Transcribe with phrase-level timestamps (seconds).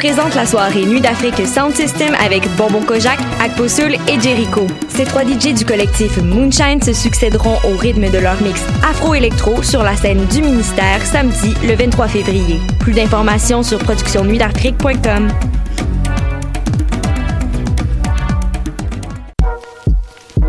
[0.00, 4.66] présente la soirée Nuit d'Afrique Sound System avec Bonbon Kojak, Akposul et Jericho.
[4.88, 9.82] Ces trois DJ du collectif Moonshine se succéderont au rythme de leur mix afro-électro sur
[9.82, 12.60] la scène du ministère samedi le 23 février.
[12.78, 15.28] Plus d'informations sur productionnuitdafrique.com.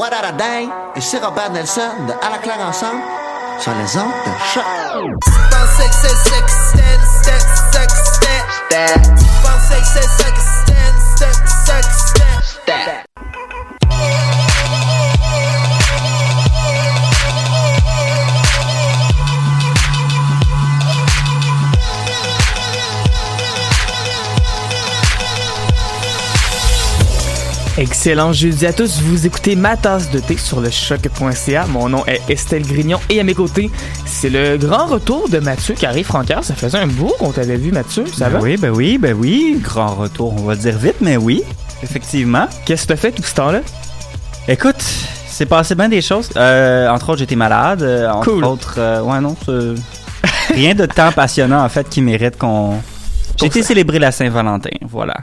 [0.00, 0.32] What a?
[0.96, 3.02] Et c'est Robert Nelson de À la claire ensemble
[3.58, 4.64] sur les ondes de.
[27.80, 31.64] Excellent jeudi à tous, vous écoutez ma tasse de thé sur le choc.ca.
[31.68, 33.70] Mon nom est Estelle Grignon et à mes côtés,
[34.04, 36.44] c'est le grand retour de Mathieu Carré Francaire.
[36.44, 38.40] Ça faisait un bout qu'on t'avait vu Mathieu, ça Ben va?
[38.44, 39.58] oui, ben oui, ben oui.
[39.62, 41.42] Grand retour, on va le dire vite, mais oui,
[41.82, 42.46] effectivement.
[42.66, 43.60] Qu'est-ce que t'as fait tout ce temps-là?
[44.46, 44.84] Écoute,
[45.26, 46.28] c'est passé bien des choses.
[46.36, 47.80] Euh, entre autres, j'étais malade.
[47.82, 48.44] euh, entre Cool.
[48.44, 49.34] autres, euh, ouais, non,
[50.54, 52.74] rien de temps passionnant en fait qui mérite qu'on.
[53.38, 55.14] J'ai été célébrer la Saint-Valentin, voilà.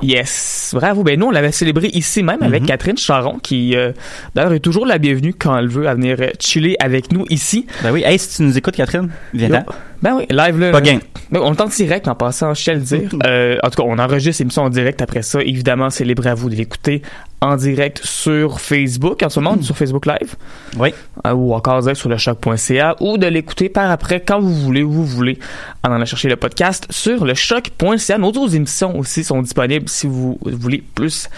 [0.00, 1.02] Yes, bravo.
[1.02, 2.68] Ben nous, on l'avait célébré ici même avec Mhm.
[2.68, 3.92] Catherine Charon, qui euh,
[4.34, 7.66] d'ailleurs est toujours la bienvenue quand elle veut à venir euh, chiller avec nous ici.
[7.82, 9.54] Ben oui, hey, si tu nous écoutes, Catherine, viens Yo.
[10.02, 10.70] Ben oui, live là.
[10.70, 11.00] Pas gain.
[11.30, 13.10] Ben, on est en direct en passant, je tiens à le dire.
[13.26, 15.42] Euh, en tout cas, on enregistre l'émission en direct après ça.
[15.42, 17.02] Évidemment, c'est libre à vous de l'écouter
[17.40, 19.22] en direct sur Facebook.
[19.22, 20.36] En ce moment, on est sur Facebook Live.
[20.78, 20.94] Oui.
[21.26, 24.82] Euh, ou encore direct sur le choc.ca ou de l'écouter par après quand vous voulez,
[24.82, 25.38] où vous voulez,
[25.84, 28.18] en allant chercher le podcast sur le choc.ca.
[28.18, 31.28] Nos autres émissions aussi sont disponibles si vous voulez plus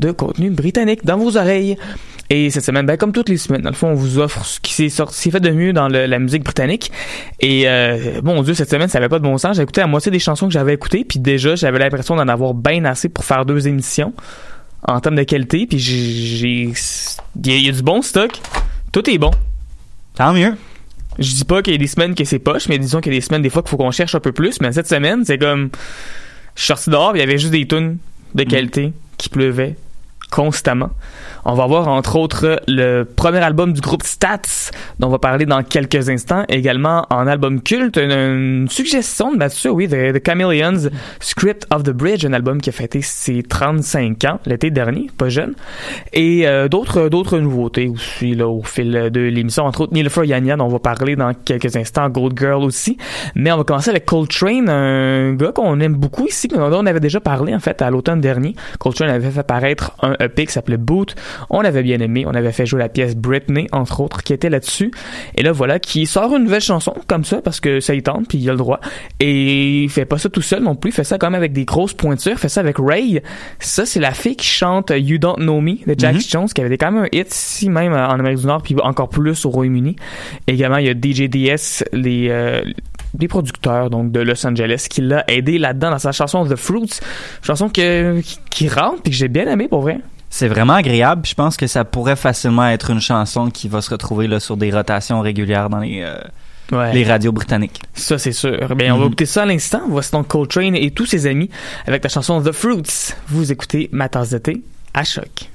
[0.00, 1.76] de contenu britannique dans vos oreilles.
[2.28, 4.58] Et cette semaine, ben, comme toutes les semaines, dans le fond, on vous offre ce
[4.58, 6.90] qui s'est sorti, fait de mieux dans le- la musique britannique.
[7.40, 9.56] Et euh, bon Dieu, cette semaine, ça avait pas de bon sens.
[9.56, 12.52] J'ai écouté la moitié des chansons que j'avais écoutées, puis déjà, j'avais l'impression d'en avoir
[12.52, 14.12] bien assez pour faire deux émissions
[14.88, 15.66] en termes de qualité.
[15.68, 16.70] Puis j'ai, il
[17.46, 18.32] y, a- il y a du bon stock.
[18.92, 19.30] Tout est bon.
[20.16, 20.56] Tant mieux.
[21.20, 23.16] Je dis pas qu'il y a des semaines que c'est poche, mais disons qu'il y
[23.16, 24.60] a des semaines des fois qu'il faut qu'on cherche un peu plus.
[24.60, 25.70] Mais cette semaine, c'est comme
[26.56, 27.98] je suis sorti dehors, il y avait juste des tunes
[28.34, 29.76] de qualité qui pleuvaient
[30.30, 30.92] constamment.
[31.48, 35.46] On va voir entre autres le premier album du groupe Stats dont on va parler
[35.46, 36.42] dans quelques instants.
[36.48, 40.90] Également en album culte, une, suggestion de Mathieu, oui, The, Chameleons,
[41.20, 45.28] Script of the Bridge, un album qui a fêté ses 35 ans l'été dernier, pas
[45.28, 45.54] jeune.
[46.12, 50.56] Et euh, d'autres d'autres nouveautés aussi là au fil de l'émission, entre autres Nilüfer Yanya
[50.56, 52.96] dont on va parler dans quelques instants, Gold Girl aussi.
[53.36, 56.98] Mais on va commencer avec Coltrane, un gars qu'on aime beaucoup ici, dont on avait
[56.98, 58.56] déjà parlé en fait à l'automne dernier.
[58.80, 61.14] Coltrane avait fait paraître un EP qui s'appelait Boot.
[61.50, 64.50] On l'avait bien aimé, on avait fait jouer la pièce Britney entre autres qui était
[64.50, 64.90] là-dessus.
[65.36, 68.28] Et là voilà qui sort une nouvelle chanson comme ça parce que ça y tente
[68.28, 68.80] puis il a le droit.
[69.20, 71.52] Et il fait pas ça tout seul non plus, il fait ça quand même avec
[71.52, 73.20] des grosses pointures, il fait ça avec Ray.
[73.60, 76.20] Ça c'est la fille qui chante You Don't Know Me de Jack Mhm.
[76.28, 78.62] Jones qui avait été quand même un hit ici même euh, en Amérique du Nord
[78.62, 79.96] puis encore plus au Royaume-Uni.
[80.46, 82.62] Également il y a DJ DS les euh,
[83.14, 87.00] des producteurs donc de Los Angeles qui l'a aidé là-dedans dans sa chanson The Fruits,
[87.42, 89.98] chanson que qui, qui rentre puis que j'ai bien aimé pour vrai.
[90.38, 91.22] C'est vraiment agréable.
[91.26, 94.58] Je pense que ça pourrait facilement être une chanson qui va se retrouver là, sur
[94.58, 96.18] des rotations régulières dans les, euh,
[96.72, 96.92] Ouais.
[96.92, 97.80] les radios britanniques.
[97.94, 98.74] Ça, c'est sûr.
[98.76, 99.06] Bien, on va Mhm.
[99.06, 99.80] écouter ça à l'instant.
[99.88, 101.48] Voici donc Coltrane et tous ses amis
[101.86, 103.14] avec la chanson The Fruits.
[103.28, 104.62] Vous écoutez Ma tasse de thé
[104.92, 105.48] à choc.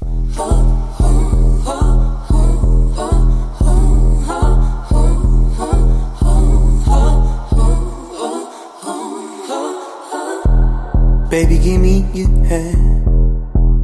[11.29, 12.90] Baby, give me your hand.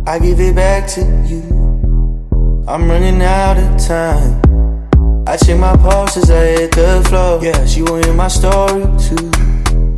[0.07, 1.41] I give it back to you.
[2.65, 4.41] I'm running out of time.
[5.27, 7.43] I check my pulse as I hit the floor.
[7.43, 9.29] Yeah, she will hear my story too.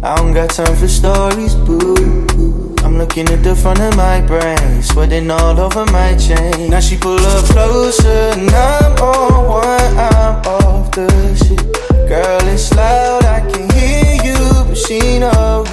[0.02, 2.76] I don't got time for stories, boo.
[2.84, 6.72] I'm looking at the front of my brain, sweating all over my chain.
[6.72, 11.62] Now she pull up closer, and I'm on one, I'm off the shit.
[12.10, 15.64] Girl, it's loud, I can hear you, but she know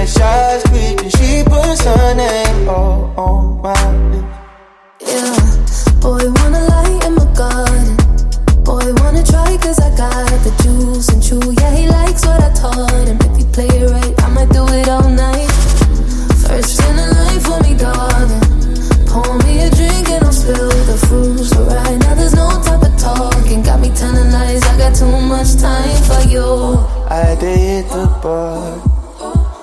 [0.00, 4.28] We catch eyes and she puts her name all on my lips.
[4.98, 7.69] Yeah, boy, wanna lie in my garden.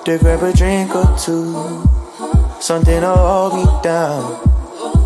[0.08, 1.52] To grab a drink or two.
[2.60, 4.40] Something to hold me down.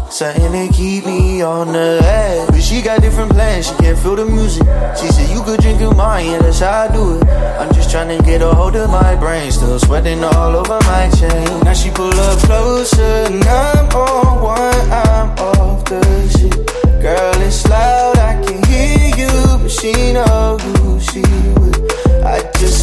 [0.09, 2.49] Something to keep me on the edge.
[2.51, 4.63] But she got different plans, she can't feel the music.
[4.97, 7.25] She said, You could drink in mine, yeah, that's how I do it.
[7.27, 11.11] I'm just trying to get a hold of my brain, still sweating all over my
[11.19, 11.61] chain.
[11.65, 16.55] Now she pull up closer, and I'm on one, I'm off the shit.
[17.03, 21.62] Girl, it's loud, I can hear you, but she know who she with.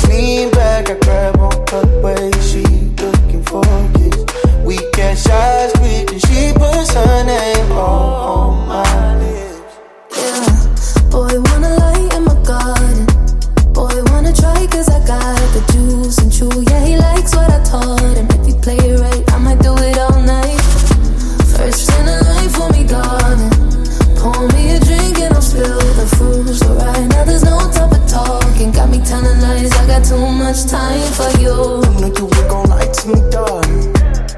[0.10, 2.64] Lean back, I grab on her waist, she
[3.04, 4.18] looking for a kiss.
[4.66, 9.78] We catch eyes quick, and she puts her name all on my lips.
[10.18, 13.06] Yeah, boy, wanna lie in my garden.
[13.74, 16.69] Boy, wanna try cause I got the juice and chew.
[30.00, 31.52] Got too much time for you.
[31.52, 33.96] I know you ain't gon' lie to me, darling.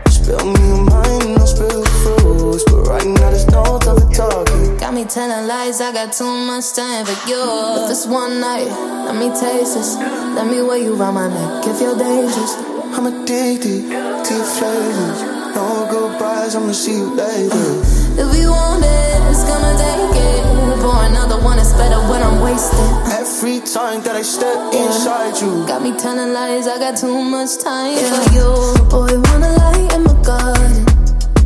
[0.09, 2.63] Spill me a mind I'll spill the fruits.
[2.65, 4.77] But right now there's no time for talking.
[4.77, 7.43] Got me telling lies, I got too much time for you.
[7.43, 8.67] But this one night,
[9.05, 9.95] let me taste this.
[10.35, 12.55] Let me wear you round my neck if you're dangerous.
[12.95, 15.21] I'm addicted to your flavors.
[15.55, 17.81] No goodbyes, I'ma see you later.
[18.17, 20.50] If you want it, it's gonna take it.
[20.81, 22.79] Pour another one, it's better when I'm wasted.
[23.13, 27.59] Every time that I step inside you, Got me telling lies, I got too much
[27.61, 28.49] time for you.
[28.89, 30.85] Boy, wanna lie in my garden.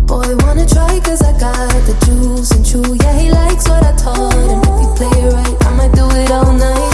[0.08, 2.96] Boy, wanna try cause I got the juice and chew.
[3.04, 4.62] Yeah, he likes what I taught him.
[4.72, 6.85] If you play it right, I might do it all night.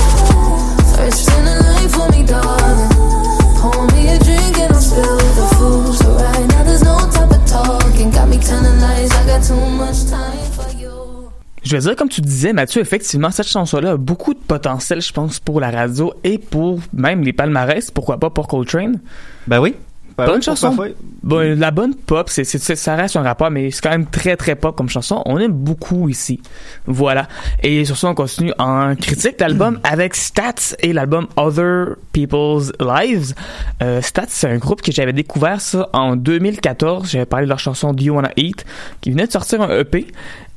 [11.72, 15.14] Je veux dire, comme tu disais, Mathieu, effectivement, cette chanson-là a beaucoup de potentiel, je
[15.14, 17.92] pense, pour la radio et pour même les palmarès.
[17.92, 19.00] Pourquoi pas pour Coltrane?
[19.48, 19.76] Ben oui.
[20.18, 20.76] Ben Bonne oui, chanson.
[21.24, 24.56] Bon, la bonne pop, c'est, ça reste un rapport, mais c'est quand même très très
[24.58, 25.22] pop comme chanson.
[25.26, 26.42] On aime beaucoup ici.
[26.88, 27.30] Voilà.
[27.64, 33.34] Et sur ça, on continue en critique d'album avec Stats et l'album Other People's Lives.
[33.82, 37.12] Euh, Stats, c'est un groupe que j'avais découvert ça en 2014.
[37.12, 38.66] J'avais parlé de leur chanson Do You Wanna Eat,
[39.00, 40.08] qui venait de sortir un EP.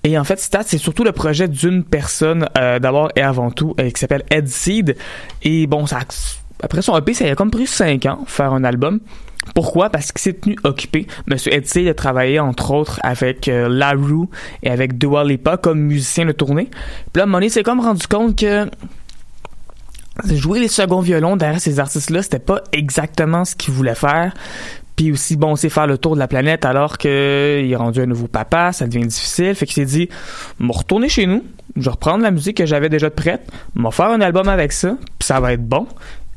[0.05, 3.75] Et en fait, Stats, c'est surtout le projet d'une personne, euh, d'abord et avant tout,
[3.81, 4.97] euh, qui s'appelle Ed Seed.
[5.43, 6.01] Et bon, ça,
[6.63, 9.01] après son EP, ça a comme pris 5 ans faire un album.
[9.55, 9.91] Pourquoi?
[9.91, 11.07] Parce qu'il s'est tenu occupé.
[11.27, 14.27] Monsieur Edsey a travaillé entre autres avec euh, La Rue
[14.63, 16.71] et avec Dua Lipa comme musicien de tournée.
[17.13, 18.67] Puis là, il s'est comme rendu compte que
[20.25, 24.33] jouer les seconds violons derrière ces artistes-là, c'était pas exactement ce qu'il voulait faire.
[24.97, 28.07] Puis aussi, bon, c'est faire le tour de la planète alors qu'il est rendu un
[28.07, 29.55] nouveau papa, ça devient difficile.
[29.55, 30.09] Fait qu'il s'est dit,
[30.61, 31.43] me retourner chez nous,
[31.77, 34.73] je vais reprendre la musique que j'avais déjà de prête, m'en faire un album avec
[34.73, 35.87] ça, puis ça va être bon.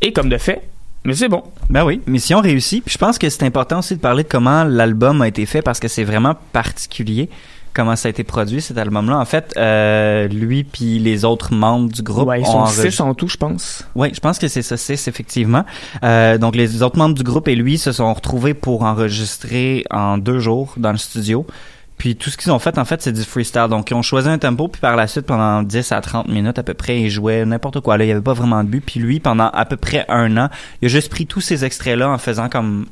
[0.02, 0.64] Et comme de fait,
[1.06, 1.44] mais c'est bon.
[1.70, 2.82] Ben oui, mission réussie.
[2.82, 5.62] Puis je pense que c'est important aussi de parler de comment l'album a été fait
[5.62, 7.30] parce que c'est vraiment particulier
[7.78, 9.20] comment ça a été produit cet album-là.
[9.20, 13.00] En fait, euh, lui puis les autres membres du groupe ouais, ils ont sont six
[13.00, 13.84] en tout, je pense.
[13.94, 15.64] Oui, je pense que c'est ça, six, effectivement.
[16.04, 20.18] Euh, donc, les autres membres du groupe et lui se sont retrouvés pour enregistrer en
[20.18, 21.46] deux jours dans le studio.
[22.00, 23.68] Puis tout ce qu'ils ont fait, en fait, c'est du freestyle.
[23.70, 26.58] Donc, ils ont choisi un tempo, puis par la suite, pendant 10 à 30 minutes
[26.58, 27.98] à peu près, ils jouaient n'importe quoi.
[27.98, 28.84] Là, il n'y avait pas vraiment de but.
[28.84, 30.50] Puis lui, pendant à peu près un an,
[30.82, 32.88] il a juste pris tous ces extraits-là en faisant comme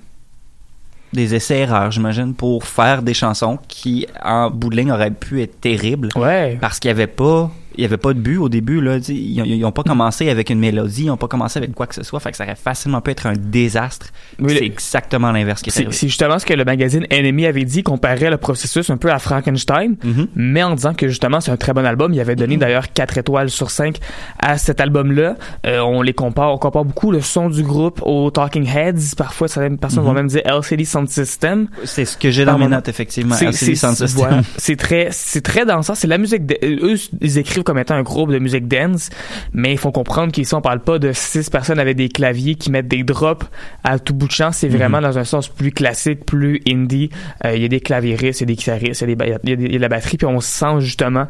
[1.15, 5.59] des essais-erreurs, j'imagine, pour faire des chansons qui, en bout de ligne, auraient pu être
[5.61, 6.09] terribles.
[6.15, 6.57] Ouais.
[6.61, 9.45] Parce qu'il n'y avait pas il y avait pas de but au début là ils,
[9.45, 12.03] ils ont pas commencé avec une mélodie ils ont pas commencé avec quoi que ce
[12.03, 15.71] soit fait que ça aurait facilement pu être un désastre Oui, c'est exactement l'inverse qui
[15.71, 18.89] est C'est arrivé c'est justement ce que le magazine Enemy avait dit, comparait le processus
[18.91, 20.27] un peu à Frankenstein, Mhm.
[20.37, 22.13] mais en disant que justement c'est un très bon album.
[22.13, 23.97] Il avait donné d'ailleurs 4 étoiles sur 5
[24.39, 25.35] à cet album-là.
[25.67, 29.15] Euh, on les compare, on compare beaucoup le son du groupe aux Talking Heads.
[29.17, 30.07] Parfois, certaines personnes Mhm.
[30.07, 31.67] vont même dire LCD Sound System.
[31.83, 34.09] c'est ce que j'ai dans mes notes effectivement c'est- Sound System.
[34.27, 34.41] voilà.
[34.57, 35.95] C'est très, c'est très dansant.
[35.95, 36.45] C'est la musique.
[36.45, 39.09] de- eux, ils écrivent comme étant un groupe de musique dance,
[39.53, 42.71] mais il faut comprendre qu'ici on parle pas de six personnes avec des claviers qui
[42.71, 43.45] mettent des drops
[43.83, 44.51] à tout bout de champ.
[44.51, 47.09] C'est vraiment dans un sens plus classique, plus indie.
[47.45, 49.53] Euh, Il y a des clavieristes, il y a des guitaristes, il y y y
[49.53, 51.27] a de la batterie, puis on sent justement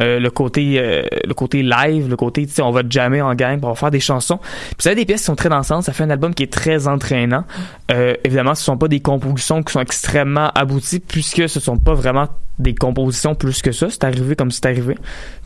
[0.00, 3.34] euh, le côté, euh, le côté live, le côté, tu sais, on va jammer en
[3.34, 4.38] gang, on va faire des chansons.
[4.38, 5.84] Puis ça a des pièces qui sont très dansantes.
[5.84, 7.44] Ça fait un album qui est très entraînant.
[7.90, 11.94] Euh, évidemment, ce sont pas des compositions qui sont extrêmement abouties, puisque ce sont pas
[11.94, 12.26] vraiment
[12.58, 13.88] des compositions plus que ça.
[13.88, 14.96] C'est arrivé comme c'est arrivé.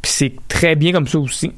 [0.01, 1.53] Puis c'est très bien comme ça aussi.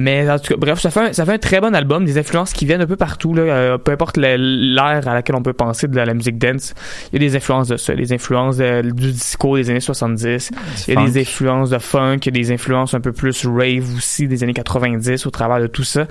[0.00, 2.04] Mais en tout cas, bref, ça fait un, ça fait un très bon album.
[2.04, 5.42] Des influences qui viennent un peu partout, là, euh, peu importe l'ère à laquelle on
[5.42, 6.72] peut penser de la, la musique dance.
[7.12, 7.94] Il y a des influences de ça.
[7.94, 10.50] Des influences de- du disco des années 70.
[10.86, 11.06] Il y a funk.
[11.10, 12.18] des influences de funk.
[12.22, 15.60] Il y a des influences un peu plus rave aussi des années 90 au travers
[15.60, 16.06] de tout ça.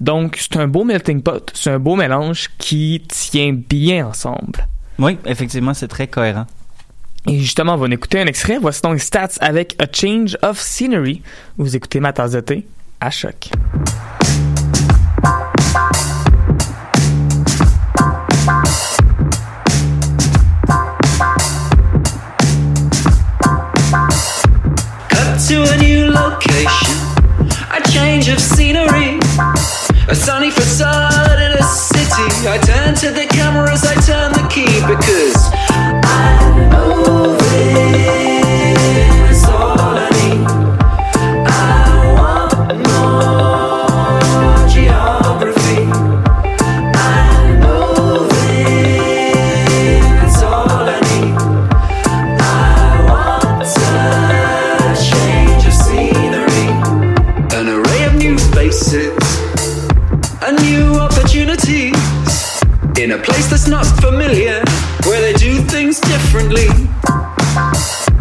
[0.00, 1.50] Donc, c'est un beau melting pot.
[1.52, 4.66] C'est un beau mélange qui tient bien ensemble.
[4.98, 6.46] oui effectivement c'est très cohérent
[7.28, 8.58] Et justement, on va en écouter un extrait.
[8.60, 11.22] Voici donc Stats avec A Change of Scenery.
[11.58, 12.66] Vous écoutez ma tasse de thé
[13.00, 13.50] à choc.
[25.48, 26.96] To a new location,
[27.70, 29.20] a change of scenery,
[30.08, 32.48] a sunny facade in a city.
[32.48, 35.50] I turn to the camera as I turn the key because
[36.02, 37.45] I'm moving.
[63.36, 64.62] Place that's not familiar,
[65.04, 66.68] where they do things differently.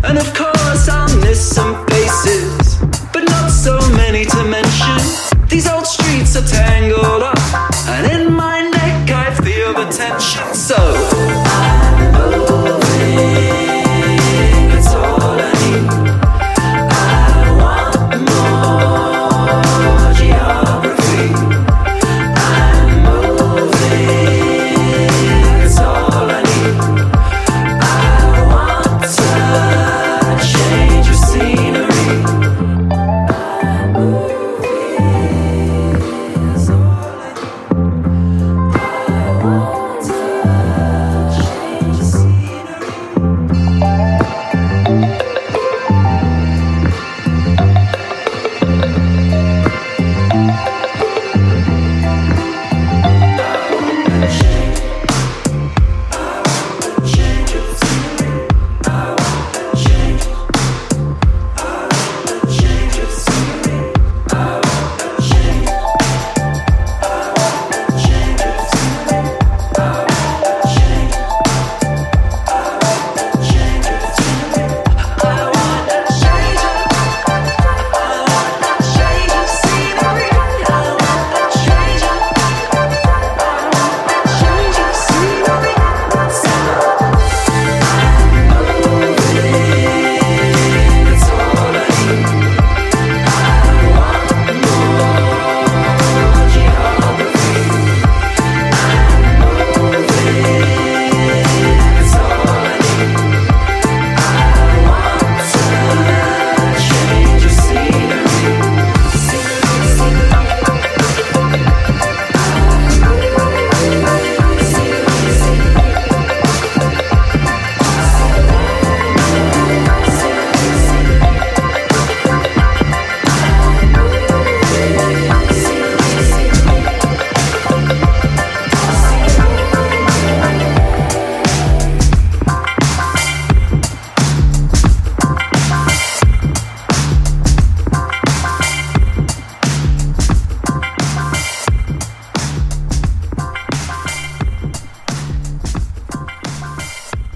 [0.04, 1.85] And of course, I'll miss some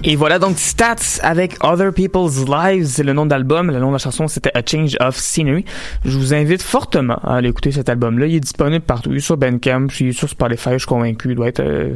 [0.02, 3.70] Et voilà donc Stats avec Other People's Lives, c'est le nom de l'album.
[3.70, 5.64] Le nom de la chanson c'était A Change of Scenery.
[6.06, 8.26] Je vous invite fortement à aller écouter cet album-là.
[8.26, 9.10] Il est disponible partout.
[9.12, 11.28] Il est sur Bandcamp, il est sur Spotify, je suis convaincu.
[11.30, 11.60] Il doit être.
[11.60, 11.90] euh,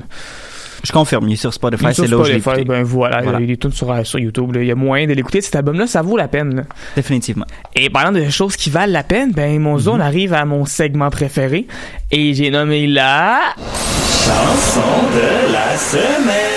[0.83, 3.41] Je confirme, il est sur Spotify, c'est là où je l'ai ben voilà, Voilà.
[3.41, 4.55] il est tout sur, sur YouTube.
[4.55, 4.61] là.
[4.61, 5.41] Il y a moyen de l'écouter.
[5.41, 6.57] Cet album-là, ça vaut la peine.
[6.57, 6.63] là.
[6.97, 7.47] Définitivement.
[7.75, 11.09] Et parlant de choses qui valent la peine, ben mon zone arrive à mon segment
[11.09, 11.67] préféré
[12.11, 14.83] et j'ai nommé la chanson
[15.15, 16.54] de la semaine.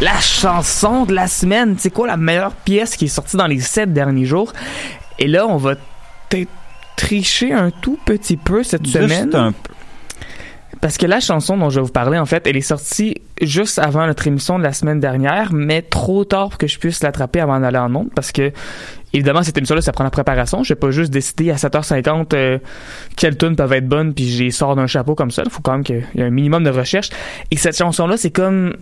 [0.00, 3.60] La chanson de la semaine, c'est quoi la meilleure pièce qui est sortie dans les
[3.60, 4.52] sept derniers jours?
[5.18, 5.74] Et là, on va
[6.96, 9.34] tricher un tout petit peu cette Juste semaine.
[9.34, 9.74] un peu.
[10.82, 13.78] Parce que la chanson dont je vais vous parler, en fait, elle est sortie juste
[13.78, 17.38] avant notre émission de la semaine dernière, mais trop tard pour que je puisse l'attraper
[17.38, 18.50] avant d'aller en ondes, parce que,
[19.12, 20.64] évidemment, cette émission-là, ça prend la préparation.
[20.64, 22.58] Je vais pas juste décider à 7h50 euh,
[23.16, 25.42] quelles tunes peuvent être bonnes, puis les sors d'un chapeau comme ça.
[25.44, 27.10] Il faut quand même qu'il y ait un minimum de recherche.
[27.52, 28.74] Et cette chanson-là, c'est comme...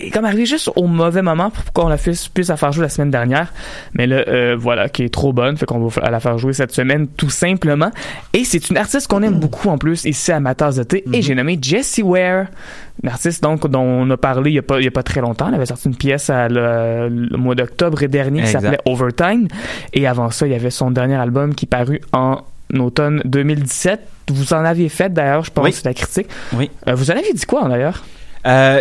[0.00, 2.82] Est comme arrivé juste au mauvais moment pour qu'on la puisse, puisse la faire jouer
[2.82, 3.52] la semaine dernière.
[3.94, 6.72] Mais là, euh, voilà, qui est trop bonne, fait qu'on va la faire jouer cette
[6.72, 7.92] semaine tout simplement.
[8.32, 11.04] Et c'est une artiste qu'on aime beaucoup en plus ici à ma tasse de thé.
[11.12, 12.46] Et j'ai nommé Jessie Ware,
[13.04, 15.04] une artiste donc dont on a parlé il y a pas, il y a pas
[15.04, 15.46] très longtemps.
[15.48, 19.46] Elle avait sorti une pièce à le, le mois d'octobre dernier qui s'appelait Overtime.
[19.92, 22.40] Et avant ça, il y avait son dernier album qui parut en
[22.76, 24.00] automne 2017.
[24.32, 25.74] Vous en aviez fait d'ailleurs, je pense, Oui.
[25.84, 26.26] la critique.
[26.54, 26.72] Oui.
[26.88, 28.04] Euh, vous en aviez dit quoi d'ailleurs?
[28.46, 28.80] Euh,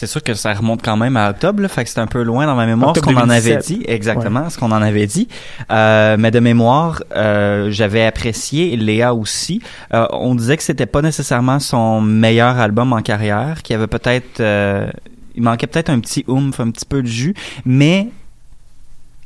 [0.00, 2.22] c'est sûr que ça remonte quand même à octobre, là, fait que c'est un peu
[2.22, 3.66] loin dans ma mémoire Octobre ce qu'on en avait 2017.
[3.66, 5.28] dit, exactement, ce qu'on en avait dit.
[5.70, 9.60] Euh, mais de mémoire, euh, j'avais apprécié, Léa aussi.
[9.92, 13.88] Euh, on disait que c'était pas nécessairement son meilleur album en carrière, qu'il y avait
[13.88, 14.90] peut-être, euh,
[15.34, 17.34] il manquait peut-être un petit oomph, un petit peu de jus,
[17.66, 18.08] mais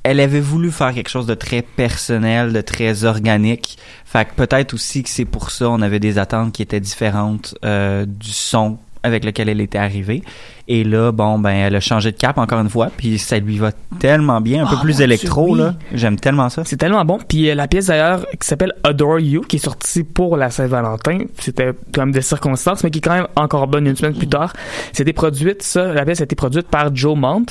[0.03, 3.79] elle avait voulu faire quelque chose de très personnel, de très organique.
[4.05, 7.55] Fait que peut-être aussi que c'est pour ça on avait des attentes qui étaient différentes
[7.65, 10.23] euh, du son avec lequel elle était arrivée.
[10.67, 13.59] Et là, bon, ben, elle a changé de cap encore une fois, puis ça lui
[13.59, 15.71] va tellement bien, un peu Ah, plus électro, Dieu, oui.
[15.71, 15.75] là.
[15.93, 16.63] J'aime tellement ça.
[16.65, 17.19] C'est tellement bon.
[17.29, 21.19] Puis euh, la pièce d'ailleurs qui s'appelle Adore You, qui est sortie pour la Saint-Valentin,
[21.39, 24.27] c'était quand même des circonstances, mais qui est quand même encore bonne une semaine plus
[24.27, 24.55] tard.
[24.93, 27.45] C'était produite, ça, la pièce a été produite par Joe Mount,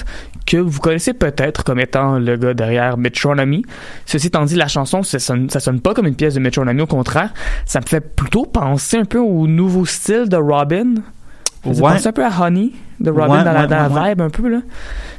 [0.47, 3.63] que vous connaissez peut-être comme étant le gars derrière Metronomy.
[4.07, 6.81] Ceci étant dit, la chanson, ça sonne, ça sonne pas comme une pièce de Metronomy,
[6.81, 7.31] au contraire,
[7.67, 10.95] ça me fait plutôt penser un peu au nouveau style de Robin.
[11.65, 11.93] Ouais.
[11.93, 14.61] pensez un peu à Honey de Robin Ouais, dans la, dans vibe un peu là.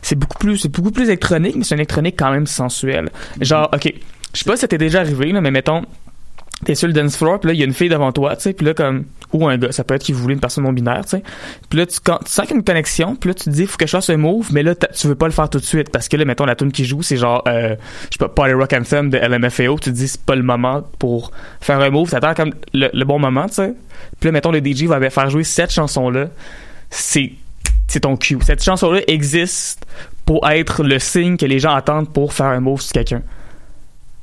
[0.02, 3.10] C'est beaucoup plus c'est beaucoup plus électronique, mais c'est une électronique quand même sensuelle.
[3.40, 3.92] Genre OK,
[4.32, 5.82] je sais pas si t'est déjà arrivé là, mais mettons
[6.64, 8.42] t'es sur le dance floor, puis là il y a une fille devant toi, tu
[8.42, 10.72] sais, puis là comme ou un gars, ça peut être qu'il voulait une personne non
[10.72, 11.22] binaire, tu sais.
[11.68, 13.76] Puis là tu, sens qu'il y a une connexion, puis là tu te dis faut
[13.76, 15.90] que je fasse un move, mais là tu veux pas le faire tout de suite
[15.90, 18.54] parce que là mettons la tune qui joue, c'est genre euh, je sais pas Party
[18.54, 22.10] Rock Anthem de LMFAO, tu te dis c'est pas le moment pour faire un move,
[22.10, 23.74] t'attends comme le, le bon moment, tu sais.
[24.20, 26.28] Puis là mettons le DJ va faire jouer cette chanson là,
[26.90, 27.32] c'est
[27.86, 28.38] c'est ton cue.
[28.42, 29.86] Cette chanson-là existe
[30.24, 33.22] pour être le signe que les gens attendent pour faire un move sur quelqu'un.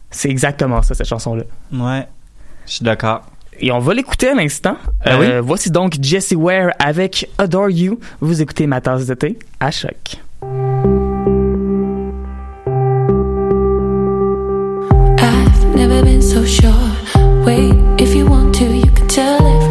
[0.09, 1.43] C'est exactement ça, cette chanson-là.
[1.71, 2.07] Ouais.
[2.65, 3.21] Je suis d'accord.
[3.59, 4.77] Et on va l'écouter à l'instant.
[5.05, 5.25] Ah oui?
[5.27, 7.99] Euh, Voici donc Jessie Ware avec Adore You.
[8.19, 10.17] Vous écoutez ma tasse de thé à choc.
[15.19, 16.71] I've never been so sure.
[17.45, 19.70] Wait, if you want to, you can tell everybody.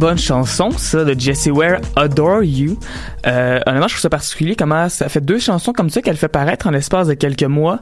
[0.00, 2.78] Bonne chanson, ça, de Jessie Ware, Adore You.
[3.26, 6.28] Euh, honnêtement, je trouve ça particulier comment ça fait deux chansons comme ça qu'elle fait
[6.28, 7.80] paraître en l'espace de quelques mois,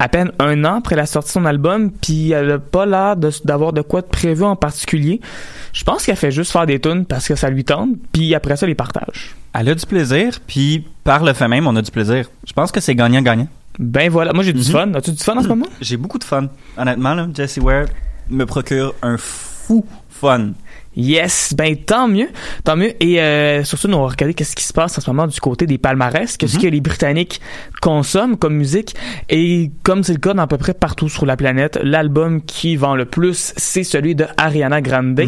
[0.00, 3.16] à peine un an après la sortie de son album, puis elle a pas l'air
[3.16, 5.20] de- d'avoir de quoi de prévu en particulier.
[5.72, 8.56] Je pense qu'elle fait juste faire des tunes parce que ça lui tente, puis après
[8.56, 9.36] ça, les partage.
[9.54, 12.28] Elle a du plaisir, puis par le fait même, on a du plaisir.
[12.46, 13.46] Je pense que c'est gagnant-gagnant.
[13.78, 14.64] Ben voilà, moi j'ai du Mhm.
[14.64, 14.94] fun.
[14.94, 15.66] As-tu du fun en ce moment?
[15.80, 16.48] J'ai beaucoup de fun.
[16.76, 17.86] Honnêtement, là, Jessie Ware
[18.28, 19.46] me procure un fou
[20.08, 20.52] fun.
[20.96, 22.28] Yes, ben tant mieux,
[22.64, 22.92] tant mieux.
[23.02, 25.38] Et euh, surtout, nous on va regarder qu'est-ce qui se passe en ce moment du
[25.40, 27.40] côté des palmarès, qu'est-ce que les Britanniques
[27.80, 28.96] consomment comme musique.
[29.28, 32.74] Et comme c'est le cas dans à peu près partout sur la planète, l'album qui
[32.74, 35.20] vend le plus, c'est celui de Ariana Grande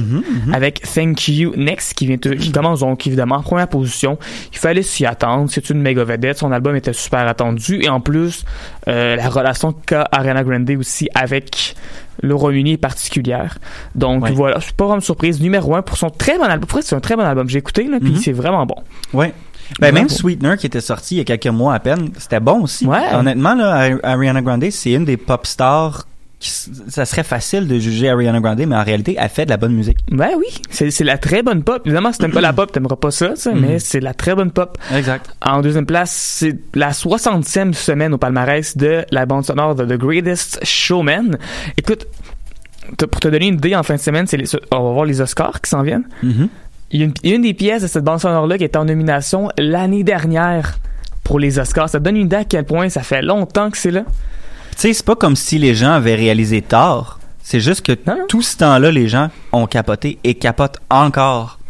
[0.53, 4.19] avec Thank You Next qui vient de- qui commence donc évidemment en première position.
[4.53, 8.01] Il fallait s'y attendre, c'est une méga vedette, son album était super attendu et en
[8.01, 8.45] plus
[8.89, 11.77] euh, la relation qu'a Ariana Grande aussi avec
[12.23, 13.59] le Royaume-Uni est particulière.
[13.95, 14.33] Donc Ouais.
[14.33, 15.41] voilà, c'est pas vraiment surprise.
[15.41, 16.69] Numéro un pour son très bon album.
[16.81, 17.49] C'est un très bon album.
[17.49, 18.17] J'ai écouté, là, puis Mhm.
[18.17, 18.77] c'est vraiment bon.
[19.13, 19.35] Ouais.
[19.81, 20.09] Ben, même.
[20.09, 22.87] Sweetener qui était sorti il y a quelques mois à peine, c'était bon aussi.
[22.87, 22.99] Ouais.
[23.15, 26.07] Honnêtement, là, Ari- Ariana Grande, c'est une des pop stars.
[26.51, 29.73] Ça serait facile de juger Ariana Grande, mais en réalité, elle fait de la bonne
[29.75, 29.99] musique.
[30.11, 31.83] Ben oui, c'est la très bonne pop.
[31.85, 33.79] Évidemment, si t'aimes pas la pop, t'aimeras pas ça, mais Mhm.
[33.79, 34.77] c'est la très bonne pop.
[34.95, 35.31] Exact.
[35.45, 39.99] En deuxième place, c'est la 60e semaine au palmarès de la bande sonore de The
[39.99, 41.37] Greatest Showman.
[41.77, 42.07] Écoute,
[42.97, 45.21] te- pour te donner une idée, en fin de semaine, les- on va voir les
[45.21, 46.09] Oscars qui s'en viennent.
[46.23, 46.49] Mhm.
[46.91, 48.65] Il y a une, il y a une des pièces de cette bande sonore-là qui
[48.65, 50.79] était en nomination l'année dernière
[51.25, 51.89] pour les Oscars.
[51.89, 54.03] Ça te donne une idée à quel point ça fait longtemps que c'est là.
[54.83, 57.21] Sais, c'est pas comme si les gens avaient réalisé tard.
[57.41, 58.27] C'est juste que Non, non.
[58.27, 61.61] tout ce temps-là, les gens ont capoté et capotent encore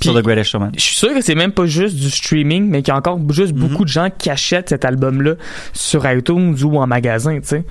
[0.00, 0.72] Sur The Greatest Showman.
[0.76, 3.18] Je suis sûr que c'est même pas juste du streaming, mais qu'il y a encore
[3.30, 5.34] juste beaucoup de gens qui achètent cet album-là
[5.72, 7.64] sur iTunes ou en magasin, tu sais.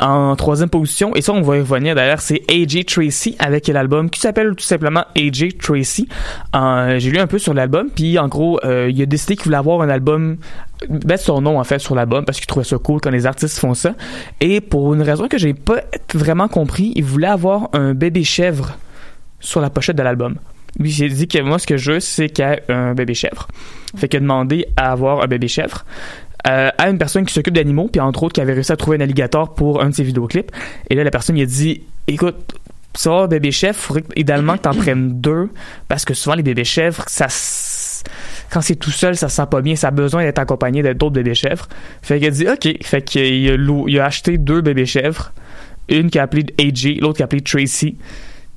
[0.00, 4.10] En troisième position, et ça on va y revenir d'ailleurs, c'est AJ Tracy avec l'album
[4.10, 6.08] qui s'appelle tout simplement AJ Tracy.
[6.56, 9.44] Euh, J'ai lu un peu sur l'album, puis en gros, euh, il a décidé qu'il
[9.44, 10.36] voulait avoir un album
[11.06, 13.58] mettre son nom en fait sur l'album parce qu'il trouvait ça cool quand les artistes
[13.58, 13.94] font ça
[14.40, 15.82] et pour une raison que j'ai pas
[16.14, 18.78] vraiment compris il voulait avoir un bébé chèvre
[19.40, 20.36] sur la pochette de l'album
[20.78, 23.14] lui j'ai dit que moi ce que je veux c'est qu'il y ait un bébé
[23.14, 23.48] chèvre
[23.96, 25.84] fait qu'il a demandé à avoir un bébé chèvre
[26.46, 28.96] euh, à une personne qui s'occupe d'animaux puis entre autres qui avait réussi à trouver
[28.96, 30.50] un alligator pour un de ses vidéoclips
[30.88, 32.54] et là la personne il a dit écoute
[33.06, 35.48] un bébé chèvre faudrait que- idéalement que t'en prennes deux
[35.88, 37.28] parce que souvent les bébés chèvres ça
[38.50, 39.76] quand c'est tout seul, ça se sent pas bien.
[39.76, 41.68] Ça a besoin d'être accompagné d'autres bébés chèvres.
[42.02, 42.82] Fait qu'il a dit OK.
[42.84, 43.54] Fait qu'il a,
[43.88, 45.32] il a acheté deux bébés chèvres.
[45.88, 47.96] Une qui a appelé AJ, l'autre qui a appelé Tracy.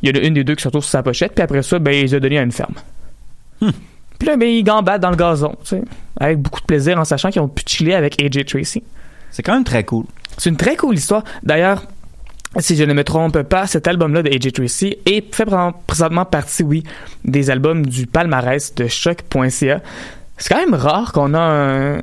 [0.03, 1.33] Il y en a une des deux qui se retrouve sur sa pochette.
[1.33, 2.75] Puis après ça, ben, il les a donné à une ferme.
[3.59, 5.81] Puis là, ben, il gambade dans le gazon, tu sais.
[6.19, 8.83] Avec beaucoup de plaisir en sachant qu'ils ont pu chiller avec AJ Tracy.
[9.31, 10.05] C'est quand même très cool.
[10.37, 11.23] C'est une très cool histoire.
[11.41, 11.83] D'ailleurs,
[12.59, 16.25] si je ne me trompe pas, cet album-là de AJ Tracy est fait pré- présentement
[16.25, 16.83] partie, oui,
[17.25, 19.81] des albums du palmarès de choc.ca.
[20.37, 21.97] C'est quand même rare qu'on a un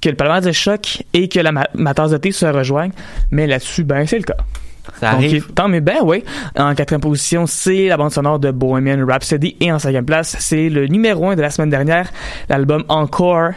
[0.00, 2.90] que le palmarès de choc et que la ma, ma tasse de thé se rejoignent,
[3.30, 4.36] mais là-dessus, ben c'est le cas.
[4.98, 5.46] Ça arrive.
[5.54, 6.24] tant mieux, ben oui.
[6.58, 9.56] En quatrième position, c'est la bande sonore de Bohemian Rhapsody.
[9.60, 12.10] Et en cinquième place, c'est le numéro un de la semaine dernière,
[12.48, 13.52] l'album Encore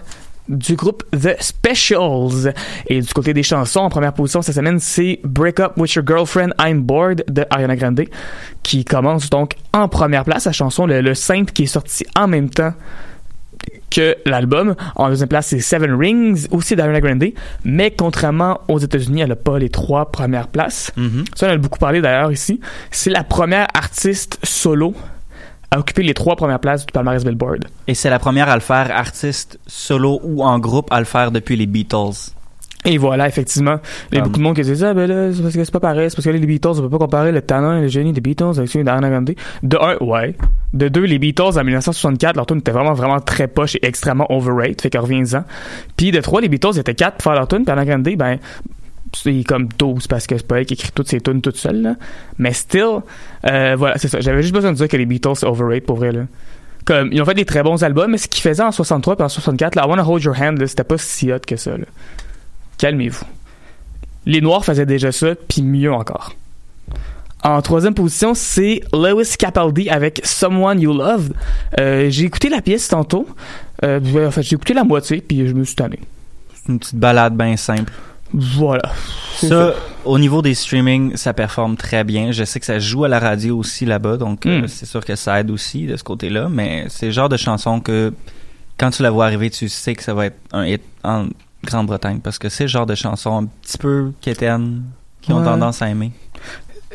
[0.48, 2.54] du groupe The Specials.
[2.88, 6.06] Et du côté des chansons, en première position cette semaine, c'est Break Up With Your
[6.06, 8.04] Girlfriend, I'm Bored de Ariana Grande,
[8.62, 12.28] qui commence donc en première place, la chanson, le, le simple qui est sorti en
[12.28, 12.74] même temps
[13.96, 14.76] que l'album.
[14.96, 17.32] En deuxième place, c'est Seven Rings, aussi d'Ariana Grande,
[17.64, 20.92] mais contrairement aux États-Unis, elle n'a pas les trois premières places.
[20.98, 21.24] Mhm.
[21.34, 22.60] Ça, on a beaucoup parlé d'ailleurs ici.
[22.92, 24.94] C'est la première artiste solo
[25.72, 27.66] à occuper les trois premières places du palmarès Billboard.
[27.88, 31.32] Et c'est la première à le faire artiste solo ou en groupe à le faire
[31.32, 32.32] depuis les Beatles.
[32.86, 33.80] Et voilà, effectivement.
[34.12, 35.64] Il y a Um, beaucoup de monde qui dit ah ben là, c'est parce que
[35.64, 37.82] c'est pas pareil, c'est parce que les Beatles, on peut pas comparer le talent et
[37.82, 39.32] le génie des Beatles avec celui d'Ariana Grande.
[39.64, 40.36] De un, ouais.
[40.74, 44.32] De deux, les Beatles en 1964, leur tune était vraiment, vraiment très poche et extrêmement
[44.32, 45.44] overrated, fait que reviens-en.
[45.98, 48.38] Puis de trois, les Beatles étaient quatre pour faire leur tune, puis Ariana Grande, ben,
[49.14, 51.82] c'est comme 12 parce que c'est pas elle qui écrit toutes ses tunes toute seule,
[51.82, 51.96] là.
[52.38, 53.02] Mais still,
[53.48, 54.20] euh, voilà, c'est ça.
[54.20, 56.24] J'avais juste besoin de dire que les Beatles, c'est overrated pour vrai, là.
[56.86, 59.26] Comme, ils ont fait des très bons albums, mais ce qu'ils faisaient en 63 puis
[59.26, 61.78] en 64, là, I Wanna Hold Your Hand, là, c'était pas si hot que ça,
[61.78, 61.86] là.
[62.78, 63.26] Calmez-vous.
[64.26, 66.34] Les Noirs faisaient déjà ça, puis mieux encore.
[67.44, 71.34] En troisième position, c'est Lewis Capaldi avec Someone You Loved.
[71.80, 73.28] Euh, j'ai écouté la pièce tantôt.
[73.84, 76.00] Euh, en fait, j'ai écouté la moitié, puis je me suis tanné.
[76.56, 77.94] C'est une petite balade bien simple.
[78.34, 78.92] Voilà.
[79.38, 82.32] Ça, au niveau des streamings, ça performe très bien.
[82.32, 84.68] Je sais que ça joue à la radio aussi là-bas, donc euh, Mm.
[84.68, 86.50] c'est sûr que ça aide aussi de ce côté-là.
[86.50, 88.12] Mais c'est le genre de chanson que
[88.80, 91.28] quand tu la vois arriver, tu sais que ça va être un hit en
[91.66, 94.84] Grande-Bretagne parce que c'est le genre de chanson un petit peu quétaine
[95.22, 95.44] qui ont Ouais.
[95.46, 96.12] tendance à aimer.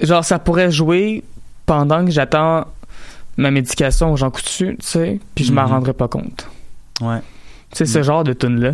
[0.01, 1.23] Genre, ça pourrait jouer
[1.67, 2.67] pendant que j'attends
[3.37, 5.69] ma médication aux gens coutus, tu sais, puis je m'en Mhm.
[5.73, 6.49] rendrais pas compte.
[7.01, 7.19] Ouais.
[7.73, 8.73] C'est ce genre de tune là.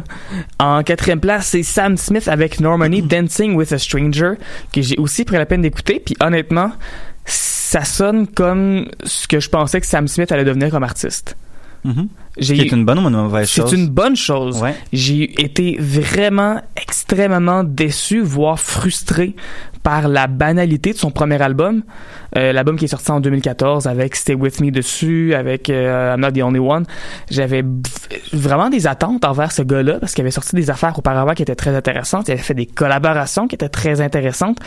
[0.58, 4.32] En quatrième place, c'est Sam Smith avec Normani Dancing with a Stranger
[4.72, 6.00] que j'ai aussi pris la peine d'écouter.
[6.04, 6.72] Puis honnêtement,
[7.26, 11.36] ça sonne comme ce que je pensais que Sam Smith allait devenir comme artiste.
[11.86, 12.08] Mhm.
[12.38, 13.70] Ce J'ai qui est une bonne ou une mauvaise chose?
[13.70, 14.60] c'est une bonne chose.
[14.60, 14.74] Ouais.
[14.92, 19.34] J'ai été vraiment extrêmement déçu, voire frustré
[19.82, 21.82] par la banalité de son premier album.
[22.36, 26.20] Euh, L'album qui est sorti en 2014 avec Stay With Me dessus, avec euh, I'm
[26.20, 26.84] Not The Only One.
[27.30, 27.64] J'avais
[28.34, 31.54] vraiment des attentes envers ce gars-là parce qu'il avait sorti des affaires auparavant qui étaient
[31.54, 32.28] très intéressantes.
[32.28, 34.58] Il avait fait des collaborations qui étaient très intéressantes.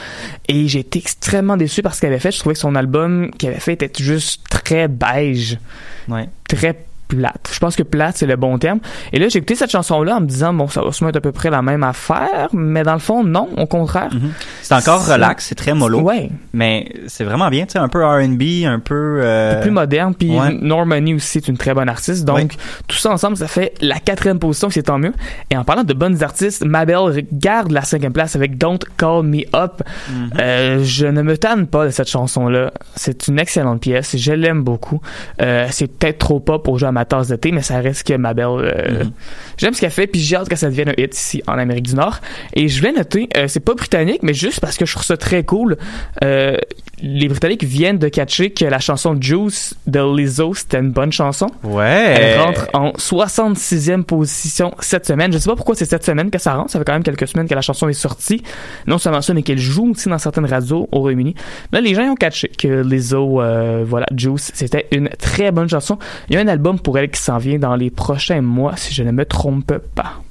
[0.47, 2.31] Et j'ai été extrêmement déçu par ce qu'il avait fait.
[2.31, 5.59] Je trouvais que son album qu'il avait fait était juste très beige
[6.07, 6.27] Ouais.
[6.47, 7.49] très plate.
[7.51, 8.79] Je pense que plate, c'est le bon terme.
[9.11, 11.21] Et là, j'ai écouté cette chanson-là en me disant, bon, ça va sûrement être à
[11.21, 14.13] peu près la même affaire, mais dans le fond, non, au contraire.
[14.13, 14.31] Mhm.
[14.61, 15.99] C'est encore relax, c'est très mollo.
[16.01, 19.19] Ouais, Mais c'est vraiment bien, tu sais, un peu R&B, un peu...
[19.23, 20.13] euh, plus moderne.
[20.15, 20.53] Puis ouais.
[20.61, 22.23] Normani aussi est une très bonne artiste.
[22.25, 22.47] Donc, Ouais.
[22.87, 25.13] tout ça ensemble, ça fait la quatrième position, c'est tant mieux.
[25.49, 29.41] Et en parlant de bonnes artistes, Mabel garde la cinquième place avec Don't Call Me
[29.55, 29.81] Up.
[30.09, 30.29] Mhm.
[30.39, 32.71] Euh, je ne me tanne pas de cette chanson-là.
[32.95, 34.15] C'est une excellente pièce.
[34.15, 35.01] Je l'aime beaucoup.
[35.41, 38.05] Euh, c'est peut-être trop pop pour jouer à ma tasse de thé, mais ça reste
[38.05, 38.45] que Mabel.
[38.45, 39.11] euh, Mhm.
[39.57, 41.85] J'aime ce qu'elle fait, puis j'ai hâte que ça devienne un hit ici en Amérique
[41.87, 42.19] du Nord.
[42.53, 45.17] Et je voulais noter, euh, c'est pas britannique, mais juste parce que je trouve ça
[45.17, 45.77] très cool.
[46.23, 46.57] Euh,
[47.01, 51.47] les Britanniques viennent de catcher que la chanson Juice de Lizzo, c'était une bonne chanson.
[51.63, 51.85] Ouais.
[52.19, 55.31] Elle rentre en 66e position cette semaine.
[55.31, 56.71] Je sais pas pourquoi c'est cette semaine que ça rentre.
[56.71, 58.43] Ça fait quand même quelques semaines que la chanson est sortie.
[58.85, 61.35] Non seulement ça, mais qu'elle joue aussi dans certaines radios au Royaume-Uni.
[61.71, 65.97] Là, les gens ont catché que Lizzo, euh, voilà, Juice, c'était une très bonne chanson.
[66.29, 68.93] Il y a un album pour elle qui s'en vient dans les prochains mois, si
[68.93, 70.21] je ne me trompe pas.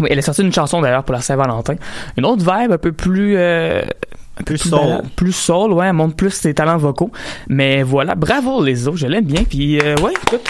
[0.00, 1.74] Oui, elle a sorti une chanson d'ailleurs pour la Saint-Valentin.
[2.16, 3.36] Une autre vibe un peu plus...
[3.36, 4.70] euh, un peu Plus soul.
[4.78, 7.10] balade, plus soul, ouais, elle montre plus ses talents vocaux.
[7.48, 9.42] Mais voilà, bravo Lizzo, je l'aime bien.
[9.42, 10.48] Puis euh, ouais, écoute,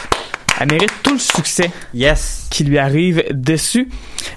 [0.60, 2.46] elle mérite tout le succès Yes.
[2.50, 3.88] qui lui arrive dessus.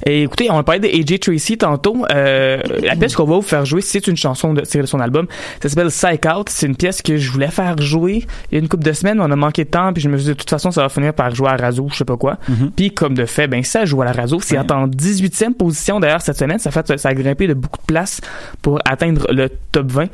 [0.06, 2.06] Et écoutez, on a parlé de AJ Tracy tantôt.
[2.14, 5.00] Euh, la pièce qu'on va vous faire jouer, c'est une chanson de, tirée de son
[5.00, 5.28] album.
[5.62, 6.50] Ça s'appelle Psych Out.
[6.50, 9.20] C'est une pièce que je voulais faire jouer il y a une couple de semaines.
[9.20, 10.90] On a manqué de temps, puis je me suis dit, de toute façon, ça va
[10.90, 12.38] finir par jouer à la radio, je sais pas quoi.
[12.48, 12.72] Mhm.
[12.76, 14.40] Puis comme de fait, ben ça joue à la radio.
[14.42, 14.72] C'est Ouais.
[14.72, 16.60] en 18e position d'ailleurs cette semaine.
[16.60, 18.22] Ça fait ça a grimpé de beaucoup de place
[18.62, 20.06] pour atteindre le top 20.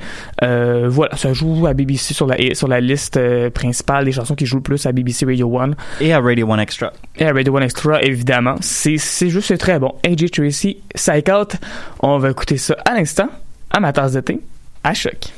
[0.44, 4.36] Euh, voilà, ça joue à BBC sur la sur la liste euh, principale des chansons
[4.36, 5.72] qui jouent le plus à BBC Radio 1.
[6.00, 6.94] Et à Radio One Extra.
[7.18, 8.56] Et à Radio One Extra, évidemment.
[8.62, 9.96] C'est, c'est juste très bon.
[10.04, 11.56] AJ Tracy, Psych Out.
[12.02, 13.30] On va écouter ça à l'instant,
[13.72, 14.40] à ma tasse de thé,
[14.84, 15.34] à choc.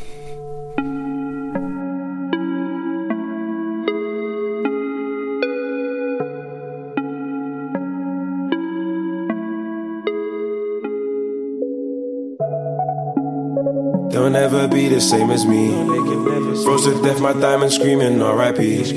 [14.12, 16.19] Don't ever be the same as me.
[16.64, 18.94] Froze to death, my diamond screaming R.I.P.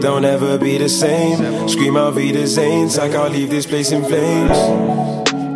[0.00, 1.68] Don't ever be the same.
[1.68, 4.56] Scream out Vita Zanes like I'll leave this place in flames.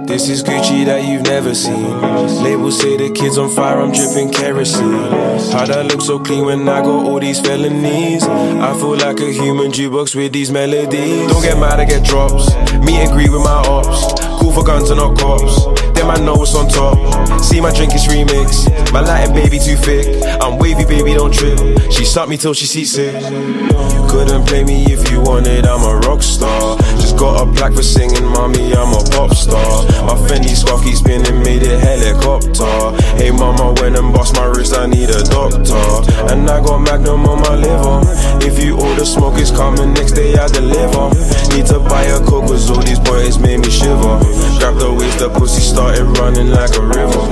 [0.06, 2.00] This is Gucci that you've never seen.
[2.42, 5.10] Labels say the kid's on fire, I'm dripping kerosene.
[5.52, 8.22] How'd I look so clean when I got all these felonies?
[8.24, 11.26] I feel like a human jukebox with these melodies.
[11.28, 12.54] Don't get mad, I get drops.
[12.84, 14.33] Meet and greet with my ops.
[14.44, 15.64] Cool for guns and not cops.
[15.96, 17.40] Then I know what's on top.
[17.40, 18.68] See my drink is remix.
[18.92, 20.04] My Latin baby too thick.
[20.42, 21.58] I'm wavy, baby, don't trip.
[21.90, 23.14] She sucked me till she sees it.
[23.14, 26.76] You couldn't play me if you wanted, I'm a rock star.
[27.00, 29.82] Just got a plaque for singing, mommy, I'm a pop star.
[30.04, 32.92] My Fendi scarf keeps spinning, made it helicopter.
[33.16, 35.80] Hey mama, when and bust my wrist, I need a doctor.
[36.28, 38.02] And I got Magnum on my liver.
[38.44, 41.08] If you order smoke, it's coming next day, I deliver.
[41.56, 44.20] Need to buy a coke, cause all these boys made me shiver.
[44.58, 47.22] Grab the waist, the pussy started running like a river.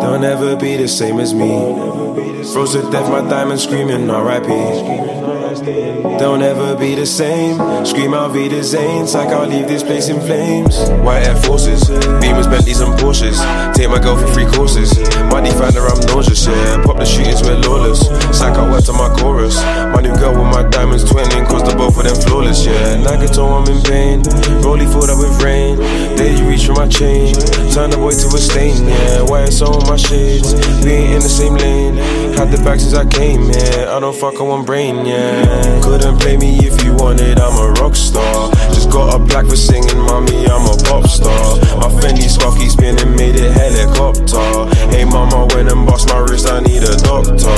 [0.00, 1.48] Don't ever be the same as me.
[2.52, 5.33] Froze to death, my diamond screaming R.I.P.
[5.54, 7.56] Don't ever be the same.
[7.86, 10.76] Scream out Vita Zanes I'll leave this place in flames.
[11.04, 11.84] White Air Forces,
[12.20, 13.38] Beamers, Bentleys, and Porsches.
[13.74, 14.98] Take my girl for free courses.
[15.30, 16.82] Money find her, I'm nauseous, yeah.
[16.82, 18.08] Pop the shootings, we're lawless.
[18.36, 19.62] Psych out word to my chorus.
[19.94, 22.96] My new girl with my diamonds twinning, cause the both of them flawless, yeah.
[22.98, 24.22] Nagato, I'm in pain.
[24.62, 25.76] Rolly filled up with rain.
[26.16, 27.34] There you reach for my chain.
[27.70, 29.22] Turn the boy to a stain, yeah.
[29.22, 30.54] Why it's all my shades?
[30.84, 31.94] We ain't in the same lane.
[32.34, 33.94] Had the back since I came, yeah.
[33.94, 35.43] I don't fuck on one brain, yeah.
[35.82, 38.50] Couldn't play me if you wanted, I'm a rock star.
[38.72, 41.56] Just got a black for singing, mommy, I'm a pop star.
[41.78, 44.68] My Fendi scarf keeps spinning, made it helicopter.
[44.90, 47.54] Hey mama, when and bust my wrist, I need a doctor.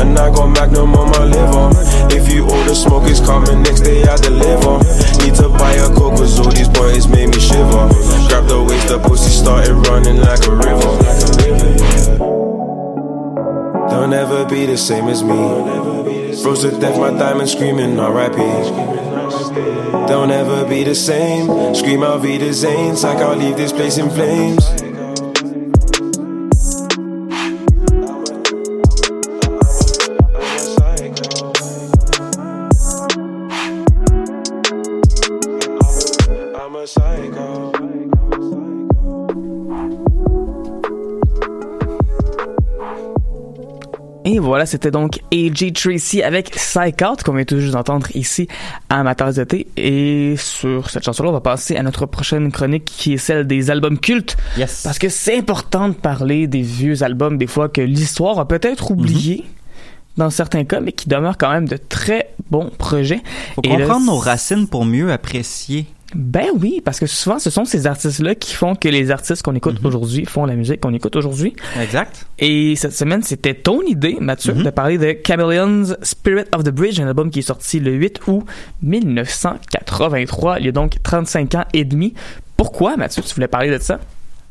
[0.00, 1.70] And I got Magnum on my liver.
[2.14, 4.78] If you order smoke, it's coming next day, I deliver.
[5.24, 7.88] Need to buy a coke, cause all these boys made me shiver.
[8.28, 10.90] Grab the waist, the pussy started running like a river.
[11.46, 12.30] Yeah.
[14.10, 16.09] never be the same as me.
[16.42, 18.36] Froze to death, my diamond screaming R.I.P.
[20.06, 21.74] Don't ever be the same.
[21.74, 24.89] Scream out be the Zanes, like I'll leave this place in flames.
[44.60, 45.72] Voilà, c'était donc A.J.
[45.72, 48.46] Tracy avec Psych Out qu'on vient tout juste d'entendre ici
[48.90, 49.66] à Amateurs d'été.
[49.78, 53.70] Et sur cette chanson-là, on va passer à notre prochaine chronique qui est celle des
[53.70, 54.36] albums cultes.
[54.58, 54.82] Yes.
[54.84, 58.90] Parce que c'est important de parler des vieux albums, des fois que l'histoire a peut-être
[58.90, 59.46] oublié
[60.18, 63.22] dans certains cas, mais qui demeurent quand même de très bons projets.
[63.54, 65.86] Faut comprendre nos racines pour mieux apprécier.
[66.14, 69.54] Ben oui, parce que souvent, ce sont ces artistes-là qui font que les artistes qu'on
[69.54, 71.54] écoute aujourd'hui font la musique qu'on écoute aujourd'hui.
[71.80, 72.26] Exact.
[72.38, 74.62] Et cette semaine, c'était ton idée, Mathieu, Mhm.
[74.64, 78.20] de parler de Chameleons Spirit of the Bridge, un album qui est sorti le 8
[78.26, 78.44] août
[78.82, 82.14] 1983, il y a donc 35 ans et demi.
[82.56, 83.98] Pourquoi, Mathieu, tu voulais parler de ça?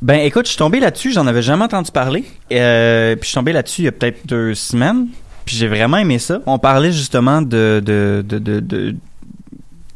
[0.02, 2.24] Ben écoute, je suis tombé là-dessus, j'en avais jamais entendu parler.
[2.54, 5.08] Euh, puis je suis tombé là-dessus il y a peut-être deux semaines.
[5.46, 6.40] Puis j'ai vraiment aimé ça.
[6.46, 8.96] On parlait justement de de de de,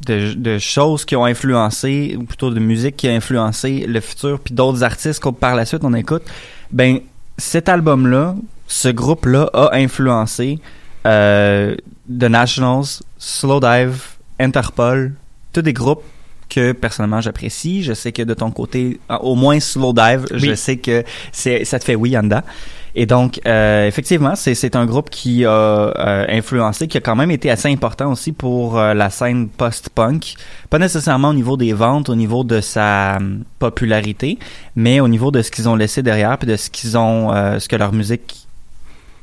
[0.06, 4.40] de de, choses qui ont influencé, ou plutôt de musique qui a influencé le futur,
[4.40, 6.24] puis d'autres artistes qu'on par la suite on écoute.
[6.72, 7.00] Ben
[7.38, 8.36] cet album-là,
[8.68, 10.60] ce groupe-là a influencé
[11.06, 11.76] euh,
[12.08, 14.02] The Nationals, Slowdive,
[14.40, 15.14] Interpol,
[15.52, 16.04] tous des groupes
[16.50, 17.84] que personnellement j'apprécie.
[17.84, 20.58] Je sais que de ton côté, au moins Slowdive, je Oui.
[20.58, 22.44] sais que c'est ça te fait oui Yanda.
[22.96, 27.32] Et donc euh, effectivement, c'est un groupe qui a euh, influencé, qui a quand même
[27.32, 30.36] été assez important aussi pour euh, la scène post-punk.
[30.70, 34.38] Pas nécessairement au niveau des ventes, au niveau de sa hum, popularité,
[34.76, 37.58] mais au niveau de ce qu'ils ont laissé derrière, puis de ce qu'ils ont, euh,
[37.58, 38.48] ce que leur musique,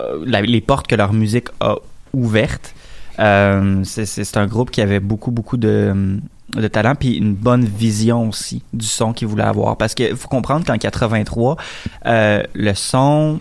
[0.01, 1.77] euh, les portes que leur musique a
[2.13, 2.75] ouvertes.
[3.21, 6.19] Euh, c'est- un groupe qui avait beaucoup, beaucoup de,
[6.57, 9.77] de talent, puis une bonne vision aussi du son qu'ils voulaient avoir.
[9.77, 11.57] Parce qu'il faut comprendre qu'en 83,
[12.07, 13.39] euh, le son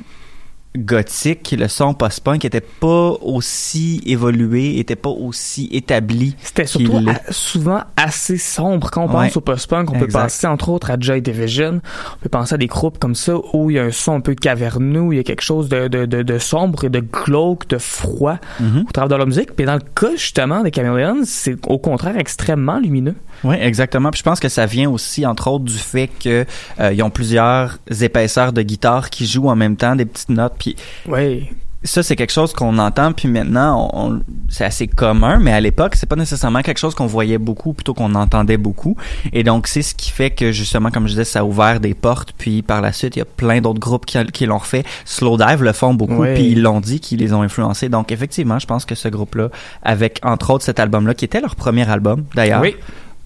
[0.78, 6.36] gothique, le son post-punk était pas aussi évolué, était pas aussi établi.
[6.44, 8.92] C'était surtout a- souvent assez sombre.
[8.92, 9.38] Quand on pense Ouais.
[9.38, 11.82] au post-punk, on peut penser entre autres à Joy Division.
[12.16, 14.22] On peut penser à des groupes comme ça où il y a un son un
[14.22, 17.00] peu caverneux, où il y a quelque chose de, de, de, de sombre et de
[17.00, 18.86] glauque, de froid Mhm.
[18.88, 19.56] au travers de la musique.
[19.56, 23.16] Puis dans le cas justement des Chameleons, c'est au contraire extrêmement lumineux.
[23.44, 24.12] Oui, exactement.
[24.12, 26.46] Puis je pense que ça vient aussi, entre autres, du fait que
[26.80, 30.54] euh, ont plusieurs épaisseurs de guitare qui jouent en même temps des petites notes.
[30.60, 30.76] Puis
[31.08, 31.48] Oui.
[31.84, 33.14] ça, c'est quelque chose qu'on entend.
[33.14, 36.94] Puis maintenant, on, on- c'est assez commun, mais à l'époque, c'est pas nécessairement quelque chose
[36.96, 38.98] qu'on voyait beaucoup, plutôt qu'on entendait beaucoup.
[39.32, 41.94] Et donc, c'est ce qui fait que justement, comme je disais, ça a ouvert des
[41.94, 42.34] portes.
[42.38, 44.84] Puis par la suite, il y a plein d'autres groupes qui, qui l'ont refait.
[45.06, 47.88] Slowdive le font beaucoup, puis ils l'ont dit, qu'ils les ont influencés.
[47.90, 49.50] Donc effectivement, je pense que ce groupe-là,
[49.84, 52.76] avec entre autres cet album-là, qui était leur premier album d'ailleurs Oui.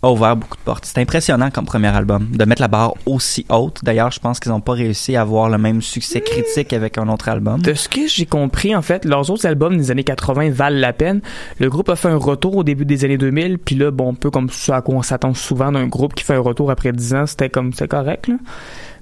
[0.04, 0.86] A ouvert beaucoup de portes.
[0.86, 3.80] C'est impressionnant comme premier album de mettre la barre aussi haute.
[3.84, 7.08] D'ailleurs, je pense qu'ils n'ont pas réussi à avoir le même succès critique avec un
[7.08, 7.62] autre album.
[7.62, 10.94] De ce que j'ai compris, en fait, leurs autres albums des années 80 valent la
[10.94, 11.22] peine.
[11.60, 14.16] Le groupe a fait un retour au début des années 2000, puis là, bon, un
[14.16, 16.92] peu comme ça à quoi on s'attend souvent d'un groupe qui fait un retour après
[16.92, 18.36] 10 ans, c'était comme, c'est correct, là.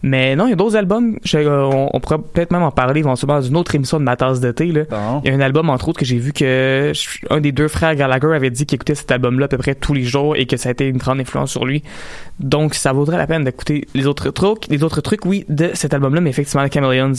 [0.03, 2.71] Mais non, il y a d'autres albums, je- euh, on, on pourrait peut-être même en
[2.71, 4.65] parler éventuellement dans une autre émission de ma tasse d'été.
[4.67, 4.85] Il
[5.25, 7.95] y a un album, entre autres, que j'ai vu que je- un des deux frères
[7.95, 10.57] Gallagher avait dit qu'il écoutait cet album-là à peu près tous les jours et que
[10.57, 11.83] ça a été une grande influence sur lui.
[12.39, 15.93] Donc, ça vaudrait la peine d'écouter les autres trucs, les autres trucs, oui, de cet
[15.93, 17.13] album-là, mais effectivement, les Chameleons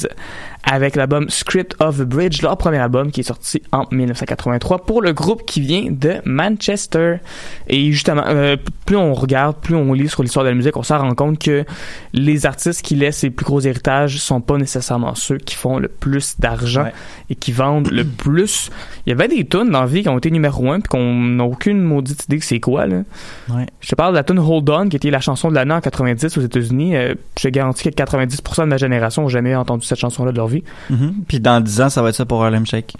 [0.64, 5.02] avec l'album Script of the Bridge, leur premier album qui est sorti en 1983 pour
[5.02, 7.16] le groupe qui vient de Manchester.
[7.68, 8.56] Et justement, euh,
[8.86, 11.38] plus on regarde, plus on lit sur l'histoire de la musique, on s'en rend compte
[11.38, 11.64] que
[12.12, 15.88] les artistes qui laissent les plus gros héritages sont pas nécessairement ceux qui font le
[15.88, 16.92] plus d'argent Ouais.
[17.28, 18.70] et qui vendent le plus.
[19.04, 21.12] Il y avait des tunes dans la vie qui ont été numéro un puis qu'on
[21.14, 23.02] n'a aucune maudite idée que c'est quoi, là.
[23.50, 23.66] Ouais.
[23.80, 25.80] Je te parle de la tune Hold On, qui était la chanson de l'année en
[25.80, 26.96] 90 aux États-Unis.
[26.96, 30.36] Euh, je te garantis que 90% de ma génération n'ont jamais entendu cette chanson-là de
[30.36, 30.62] leur vie.
[30.88, 31.14] Mhm.
[31.26, 32.94] Puis dans 10 ans, ça va être ça pour Harlem Shake?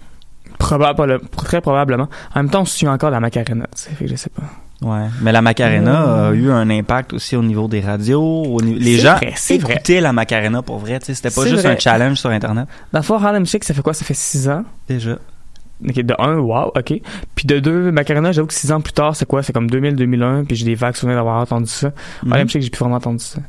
[0.59, 2.09] Probable, très probablement.
[2.35, 4.43] En même temps, on se suit encore la Macarena, fait que je sais pas.
[4.83, 5.07] Ouais.
[5.21, 6.31] Mais la Macarena Euh.
[6.31, 8.21] a eu un impact aussi au niveau des radios.
[8.45, 9.75] au niveau- Les gens vrai, c'est vrai.
[9.75, 10.99] écoutaient la Macarena pour vrai.
[10.99, 11.75] tu sais, C'était pas juste vrai.
[11.77, 12.67] un challenge sur Internet.
[12.93, 13.95] Dans fond, Harlem Shake, ça fait quoi?
[13.95, 14.65] Ça fait 6 ans?
[14.89, 15.19] Déjà.
[15.81, 16.95] De un, wow, ok.
[17.35, 19.43] Puis de deux, Macarena, j'avoue que 6 ans plus tard, c'est quoi?
[19.43, 21.91] C'est comme 2000-2001, puis j'ai des vagues souvenirs d'avoir entendu ça.
[22.23, 22.33] Mhm.
[22.33, 23.41] Harlem Shake, j'ai plus vraiment entendu ça.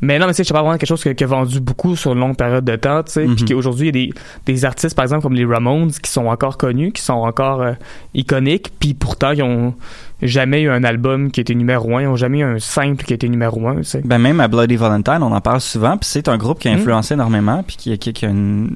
[0.00, 1.58] Mais non, mais tu sais, je parle vraiment de quelque chose qui, qui a vendu
[1.60, 3.34] beaucoup sur une longue période de temps, tu sais, Mhm.
[3.36, 4.14] puis qu'aujourd'hui, il y a des,
[4.52, 7.72] des artistes, par exemple, comme les Ramones, qui sont encore connus, qui sont encore euh,
[8.14, 9.74] iconiques, puis pourtant, ils ont
[10.22, 13.04] jamais eu un album qui a été numéro un, ils ont jamais eu un simple
[13.04, 13.80] qui été numéro un.
[14.04, 15.96] Ben même à Bloody Valentine, on en parle souvent.
[15.96, 16.78] Puis c'est un groupe qui a Mhm.
[16.80, 17.62] influencé énormément.
[17.66, 18.70] Puis qui, qui, qui a une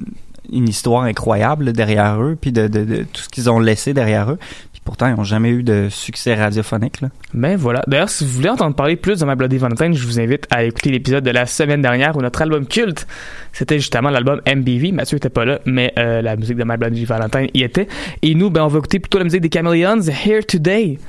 [0.51, 4.29] une histoire incroyable derrière eux, puis de, de, de tout ce qu'ils ont laissé derrière
[4.29, 4.37] eux.
[4.73, 6.99] Puis pourtant, ils n'ont jamais eu de succès radiophonique.
[6.99, 7.07] Là.
[7.33, 7.81] Ben voilà.
[7.87, 10.65] D'ailleurs, si vous voulez entendre parler plus de My Bloody Valentine, je vous invite à
[10.65, 13.07] écouter l'épisode de la semaine dernière où notre album culte,
[13.53, 14.91] c'était justement l'album MBV.
[14.91, 17.87] Mathieu était pas là, mais euh, la musique de My Bloody Valentine y était.
[18.21, 20.99] Et nous, ben on va écouter plutôt la musique des Chameleons, Here Today.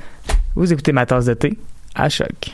[0.55, 1.57] Vous écoutez ma tasse de thé
[1.95, 2.53] à choc.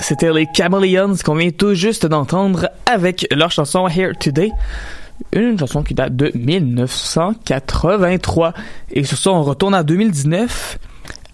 [0.00, 4.50] C'était les Chameleons qu'on vient tout juste d'entendre avec leur chanson Here Today.
[5.32, 8.52] Une chanson qui date de 1983.
[8.90, 10.78] Et sur ça, on retourne en 2019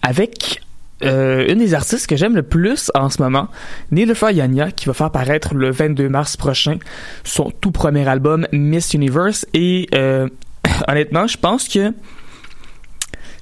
[0.03, 0.61] avec
[1.05, 3.49] euh, une des artistes que j'aime le plus en ce moment,
[3.93, 6.79] Nilofer Yanya, qui va faire paraître le 22 mars prochain
[7.23, 9.47] son tout premier album Miss Universe.
[9.55, 10.29] Et euh,
[10.89, 11.93] honnêtement, je pense que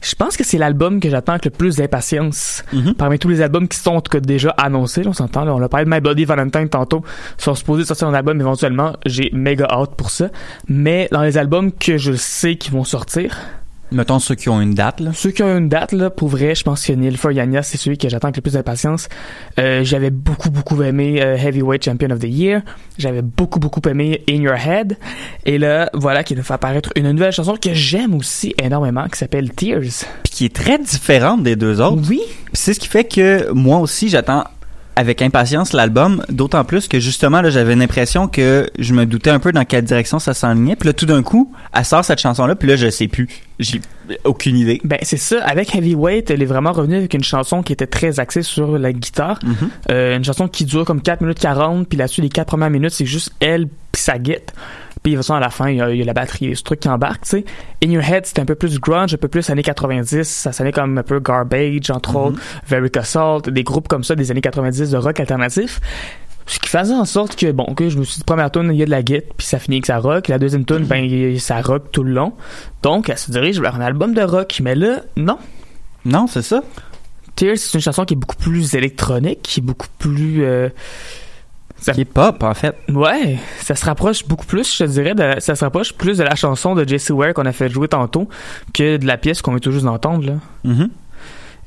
[0.02, 2.64] je pense que c'est l'album que j'attends avec le plus d'impatience
[2.98, 5.02] parmi tous les albums qui sont en tout cas déjà annoncés.
[5.02, 7.02] Là, on s'entend, on a parlé de My Bloody Valentine tantôt.
[7.38, 8.94] Ils sont supposés sortir un album éventuellement.
[9.06, 10.28] J'ai méga hâte pour ça.
[10.68, 13.38] Mais dans les albums que je sais qui vont sortir,
[13.92, 15.12] Mettons ceux qui ont une date, là.
[15.14, 17.98] Ceux qui ont une date, là, pour vrai, je pense que Nilfer Yanya, c'est celui
[17.98, 19.08] que j'attends avec le plus d'impatience.
[19.58, 22.62] Euh, j'avais beaucoup, beaucoup aimé euh, Heavyweight Champion of the Year.
[22.98, 24.96] J'avais beaucoup, beaucoup aimé In Your Head.
[25.44, 29.18] Et là, voilà qu'il nous fait apparaître une nouvelle chanson que j'aime aussi énormément, qui
[29.18, 30.04] s'appelle Tears.
[30.24, 32.02] Puis qui est très différente des deux autres.
[32.08, 32.20] Oui.
[32.52, 34.44] C'est ce qui fait que moi aussi, j'attends
[34.96, 39.38] avec impatience l'album, d'autant plus que justement, là, j'avais l'impression que je me doutais un
[39.38, 40.74] peu dans quelle direction ça s'enlignait.
[40.74, 43.28] Puis là, tout d'un coup, elle sort cette chanson-là, puis là, je sais plus.
[43.58, 43.82] J'ai
[44.24, 44.80] aucune idée.
[44.84, 45.44] Ben, c'est ça.
[45.44, 48.92] Avec Heavyweight, elle est vraiment revenue avec une chanson qui était très axée sur la
[48.92, 49.38] guitare.
[49.44, 49.54] Mhm.
[49.90, 52.92] Euh, une chanson qui dure comme 4 minutes 40, puis là-dessus, les 4 premières minutes,
[52.92, 54.54] c'est juste elle puis sa guitare.
[55.06, 56.56] Puis de toute façon, à la fin, il y a, il y a la batterie,
[56.56, 57.44] ce truc qui embarque, tu sais.
[57.84, 60.24] In Your Head, c'était un peu plus grunge, un peu plus années 90.
[60.24, 62.16] Ça sonnait comme un peu Garbage, entre Mhm.
[62.16, 65.80] autres, Very Assault, des groupes comme ça des années 90 de rock alternatif.
[66.46, 68.78] Ce qui faisait en sorte que, bon, que je me suis dit, première tune, il
[68.78, 70.26] y a de la guitare, puis ça finit avec ça rock.
[70.26, 72.32] La deuxième tune, ben, ça rock tout le long.
[72.82, 74.58] Donc, elle se dirige vers un album de rock.
[74.60, 75.38] Mais là, non.
[76.04, 76.64] Non, c'est ça.
[77.36, 80.42] Tears, c'est une chanson qui est beaucoup plus électronique, qui est beaucoup plus...
[80.44, 80.68] euh,
[81.78, 82.74] ça- Qui est pop, en fait.
[82.88, 86.24] Ouais, ça se rapproche beaucoup plus, je te dirais, de, ça se rapproche plus de
[86.24, 88.28] la chanson de Jesse Ware qu'on a fait jouer tantôt
[88.74, 90.34] que de la pièce qu'on vient tout juste d'entendre, là.
[90.64, 90.90] Mhm.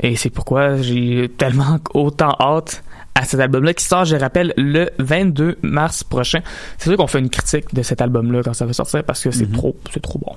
[0.01, 2.84] Et c'est pourquoi j'ai tellement autant hâte
[3.16, 6.39] à cet album-là qui sort, je rappelle, le 22 mars prochain.
[6.78, 9.32] C'est sûr qu'on fait une critique de cet album-là quand ça va sortir parce que
[9.32, 9.51] c'est Mhm.
[9.57, 10.36] trop, c'est trop bon.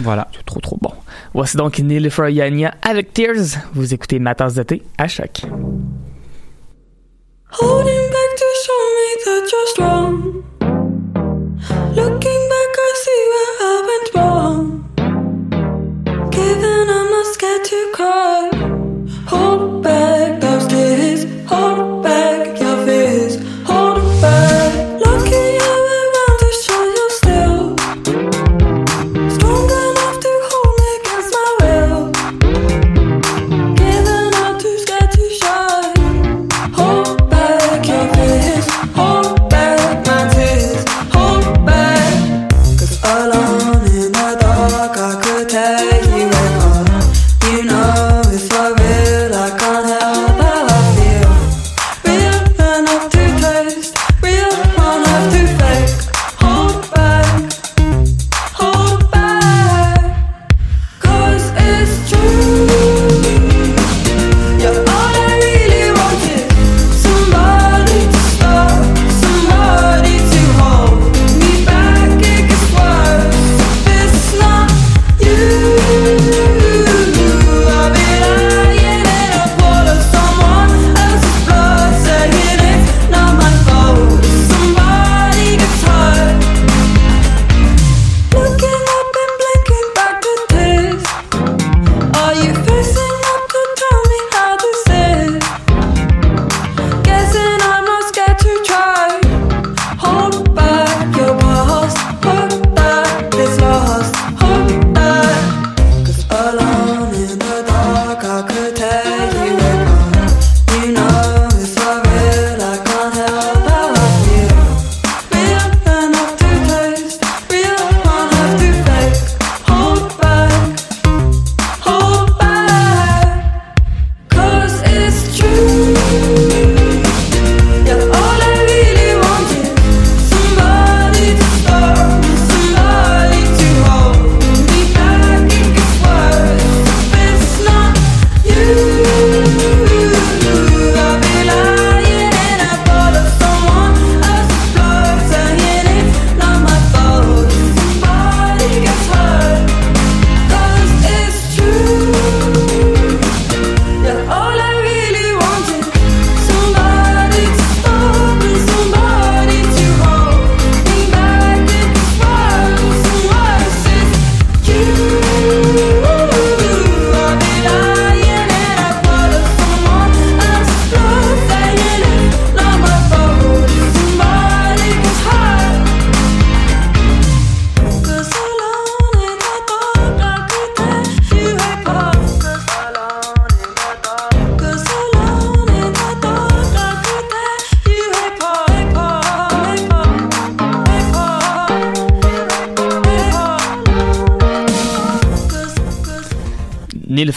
[0.00, 0.28] Voilà.
[0.36, 0.92] C'est trop, trop bon.
[1.32, 3.58] Voici donc Nilüfer Yanya avec Tears.
[3.72, 5.40] Vous écoutez ma tasse de thé à choc.
[7.60, 8.27] Holding back
[9.50, 10.57] me that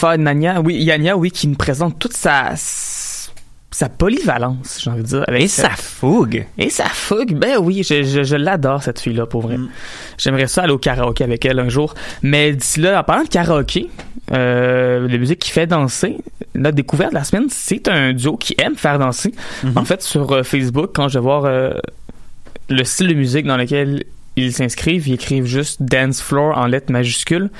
[0.02, 5.06] Nilüfer Nanya, oui, Yanya, oui, qui nous présente toute sa, sa polyvalence, j'ai envie de
[5.06, 5.24] dire.
[5.28, 6.46] Avec Et sa fougue.
[6.58, 9.56] Et sa fougue, ben oui, je, je, je l'adore cette fille-là pour vrai.
[10.18, 11.94] J'aimerais ça aller au karaoké avec elle un jour.
[12.22, 13.88] Mais d'ici là, en parlant de karaoké,
[14.32, 16.18] euh, de musique qui fait danser,
[16.54, 19.32] notre découverte de la semaine, c'est un duo qui aime faire danser.
[19.76, 21.72] En fait, sur euh, Facebook, quand je vais voir euh,
[22.68, 24.04] le style de musique dans lequel
[24.36, 27.50] ils s'inscrivent, ils écrivent juste Dance Floor en lettres majuscules.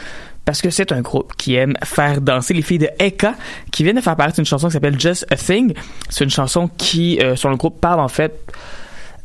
[0.44, 3.34] Parce que c'est un groupe qui aime faire danser les filles de Eka
[3.70, 5.72] qui viennent de faire paraître une chanson qui s'appelle Just a Thing.
[6.08, 8.32] C'est une chanson qui, euh, sur le groupe, parle en fait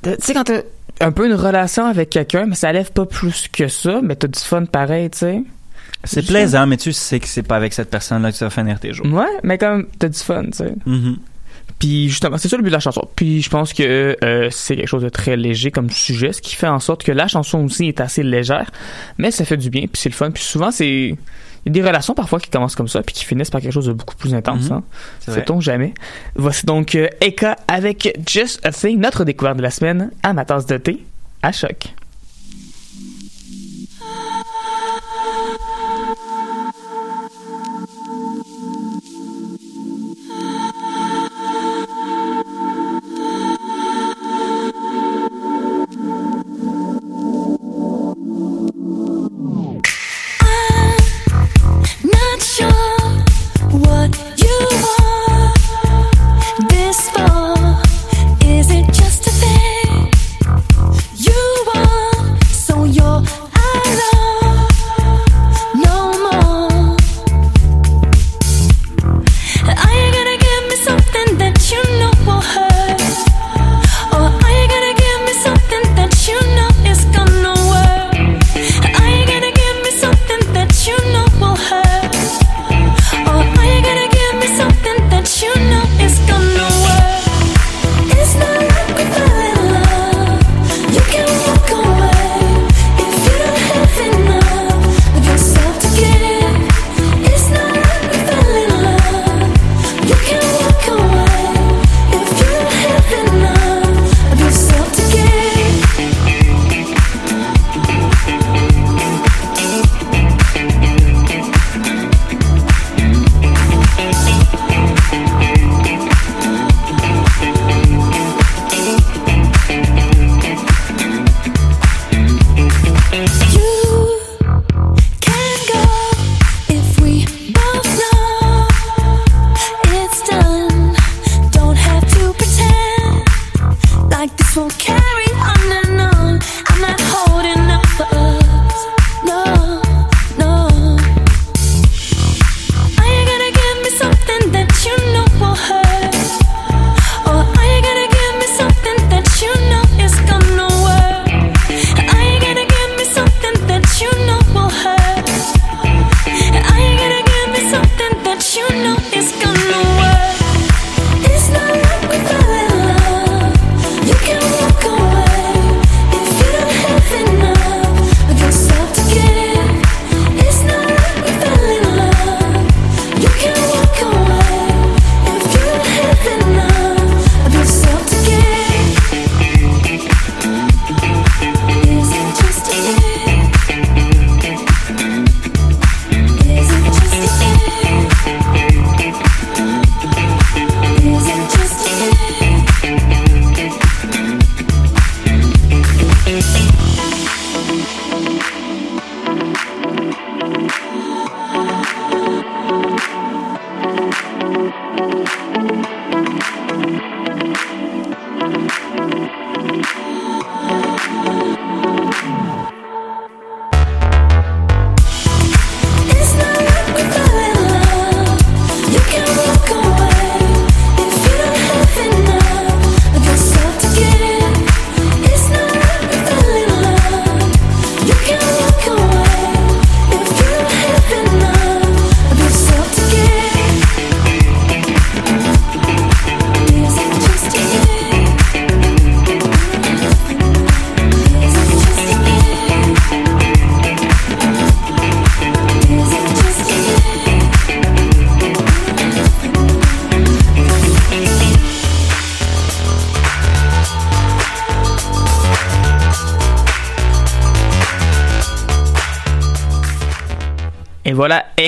[0.03, 0.61] tu sais, quand t'as
[0.99, 4.27] un peu une relation avec quelqu'un, mais ça lève pas plus que ça, mais t'as
[4.27, 5.43] du fun pareil, tu sais.
[6.03, 8.79] C'est plaisant, mais tu sais que c'est pas avec cette personne-là que tu vas finir
[8.79, 9.07] tes jours.
[9.07, 10.73] Ouais, mais comme t'as du fun, tu sais.
[10.85, 11.17] Mhm.
[11.79, 13.07] Puis justement, c'est ça le but de la chanson.
[13.15, 16.55] Puis je pense que euh, c'est quelque chose de très léger comme sujet, ce qui
[16.55, 18.71] fait en sorte que la chanson aussi est assez légère,
[19.17, 20.31] mais ça fait du bien, puis c'est le fun.
[20.31, 21.15] Puis souvent, c'est
[21.65, 23.73] il y a des relations parfois qui commencent comme ça, puis qui finissent par quelque
[23.73, 24.69] chose de beaucoup plus intense.
[24.69, 24.77] Mhm.
[24.77, 24.83] Hein.
[25.19, 25.41] C'est vrai.
[25.41, 25.93] Sait-on jamais.
[26.35, 30.45] Voici donc euh, Eka avec Just a Thing, notre découverte de la semaine à ma
[30.45, 31.03] tasse de thé
[31.43, 31.93] à choc.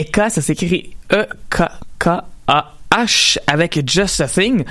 [0.09, 2.73] Eka, ça s'écrit E E-K-K-A.
[2.91, 4.63] H avec Just a Thing,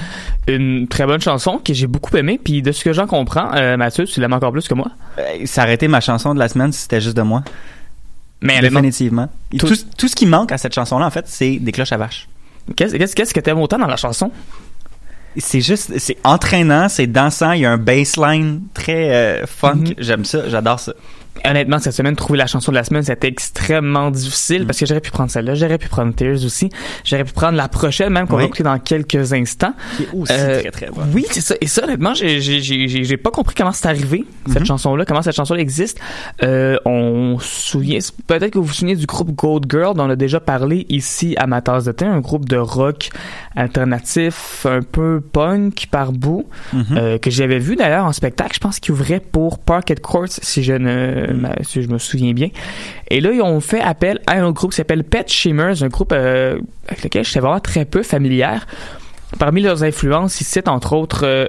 [0.49, 2.41] une très bonne chanson que j'ai beaucoup aimée.
[2.43, 4.89] Puis de ce que j'en comprends, euh, Mathieu, tu l'aimes encore plus que moi?
[5.19, 7.45] Euh, ça aurait été ma chanson de la semaine si c'était juste de moi.
[8.41, 9.29] Mais Définitivement.
[9.57, 11.97] Tout- Tout, tout ce qui manque à cette chanson-là, en fait, c'est des cloches à
[11.97, 12.29] vache.
[12.75, 14.33] Qu'est-ce qu'est-ce- que t'aimes autant dans la chanson?
[15.37, 19.75] C'est juste, c'est entraînant, c'est dansant, il y a un bassline très euh, funk.
[19.77, 19.95] Mhm.
[19.99, 20.93] J'aime ça, j'adore ça.
[21.45, 25.01] Honnêtement, cette semaine, trouver la chanson de la semaine, c'était extrêmement difficile parce que j'aurais
[25.01, 26.71] pu prendre celle-là, j'aurais pu prendre Tears aussi,
[27.05, 28.43] j'aurais pu prendre la prochaine même qu'on Oui.
[28.43, 29.75] va écouter dans quelques instants.
[29.97, 31.03] Qui est aussi Euh, très très bon.
[31.15, 31.55] Oui, c'est ça.
[31.61, 34.67] Et ça, honnêtement, j'ai, pas compris comment c'est arrivé, cette Mhm.
[34.67, 35.99] chanson-là, comment cette chanson-là existe.
[36.43, 40.17] Euh, on souvient, peut-être que vous vous souvenez du groupe Gold Girl dont on a
[40.17, 43.11] déjà parlé ici à ma tasse de thé, un groupe de rock
[43.57, 46.85] alternatif, un peu punk par bout, Mhm.
[46.97, 48.53] euh, que j'avais vu d'ailleurs en spectacle.
[48.55, 51.28] Je pense qu'il ouvrait pour Parket Courts, si je ne,
[51.63, 52.49] si je me souviens bien.
[53.11, 55.89] Et là, ils ont fait appel à un autre groupe qui s'appelle Pet Shimmers, un
[55.89, 56.59] groupe euh,
[56.89, 58.67] avec lequel j'étais vraiment très peu familière.
[59.39, 61.47] Parmi leurs influences, ils citent entre autres euh,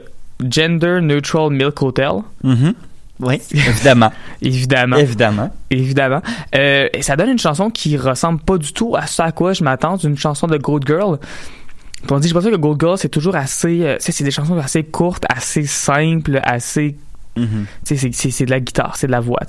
[0.50, 2.12] Gender Neutral Milk Hotel,
[2.44, 2.74] Mhm.
[3.22, 4.12] Oui, évidemment.
[4.42, 4.96] évidemment.
[4.96, 5.52] évidemment.
[5.70, 6.22] Évidemment.
[6.56, 9.52] Euh, et ça donne une chanson qui ressemble pas du tout à ce à quoi
[9.52, 11.18] je m'attends d'une chanson de Gold Girl.
[12.02, 13.82] Puis on dit, je pense que Gold Girl, c'est toujours assez...
[13.84, 16.96] euh, c'est des chansons assez courtes, assez simples, assez...
[17.40, 17.66] Mhm.
[17.84, 19.40] C'est- de la guitare, c'est de la voix.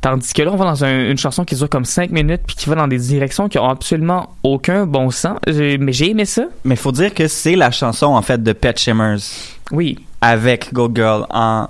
[0.00, 2.56] Tandis que là, on va dans un- une chanson qui dure comme 5 minutes puis
[2.56, 5.38] qui va dans des directions qui ont absolument aucun bon sens.
[5.46, 6.44] Mais j'ai aimé ça.
[6.64, 9.18] Mais faut dire que c'est la chanson, en fait, de Pet Shimmers
[9.72, 9.98] Oui.
[10.20, 11.68] avec Gold Girl en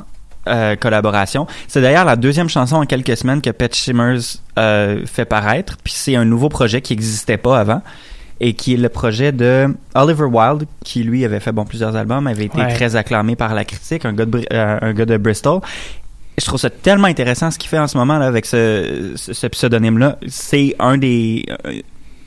[0.48, 1.48] euh, collaboration.
[1.66, 4.20] C'est d'ailleurs la deuxième chanson en quelques semaines que Pet Shimmers
[4.60, 5.76] euh, fait paraître.
[5.82, 7.82] Puis c'est un nouveau projet qui n'existait pas avant
[8.40, 12.26] et qui est le projet de Oliver Wilde, qui lui avait fait bon plusieurs albums,
[12.26, 12.74] avait été Ouais.
[12.74, 15.60] très acclamé par la critique, un gars de, Bri- euh, un gars de Bristol.
[16.38, 19.32] Je trouve ça tellement intéressant ce qu'il fait en ce moment là avec ce, ce,
[19.32, 20.18] ce pseudonyme-là.
[20.28, 21.46] C'est un des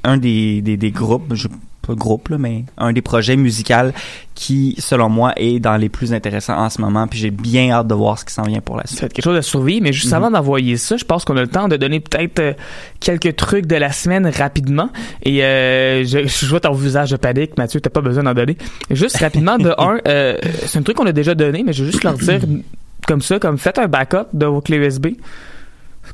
[0.03, 1.47] un des, des, des groupes, je,
[1.89, 3.91] pas groupe là, mais un des projets musicaux
[4.35, 7.07] qui, selon moi, est dans les plus intéressants en ce moment.
[7.07, 9.03] Puis j'ai bien hâte de voir ce qui s'en vient pour la suite.
[9.03, 10.13] être quelque chose à survivre, mais juste Mhm.
[10.13, 12.53] avant d'envoyer ça, je pense qu'on a le temps de donner peut-être euh,
[12.99, 14.89] quelques trucs de la semaine rapidement.
[15.23, 18.57] Et euh, je, je vois ton visage de panique, Mathieu, t'as pas besoin d'en donner.
[18.91, 21.91] Juste rapidement, de un, euh, c'est un truc qu'on a déjà donné, mais je veux
[21.91, 22.39] juste leur dire
[23.07, 25.07] comme ça, comme faites un backup de vos clés USB.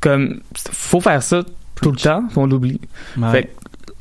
[0.00, 0.40] Comme
[0.72, 1.42] faut faire ça
[1.80, 2.80] tout le temps, on l'oublie.
[3.18, 3.30] Ouais.
[3.30, 3.50] Fait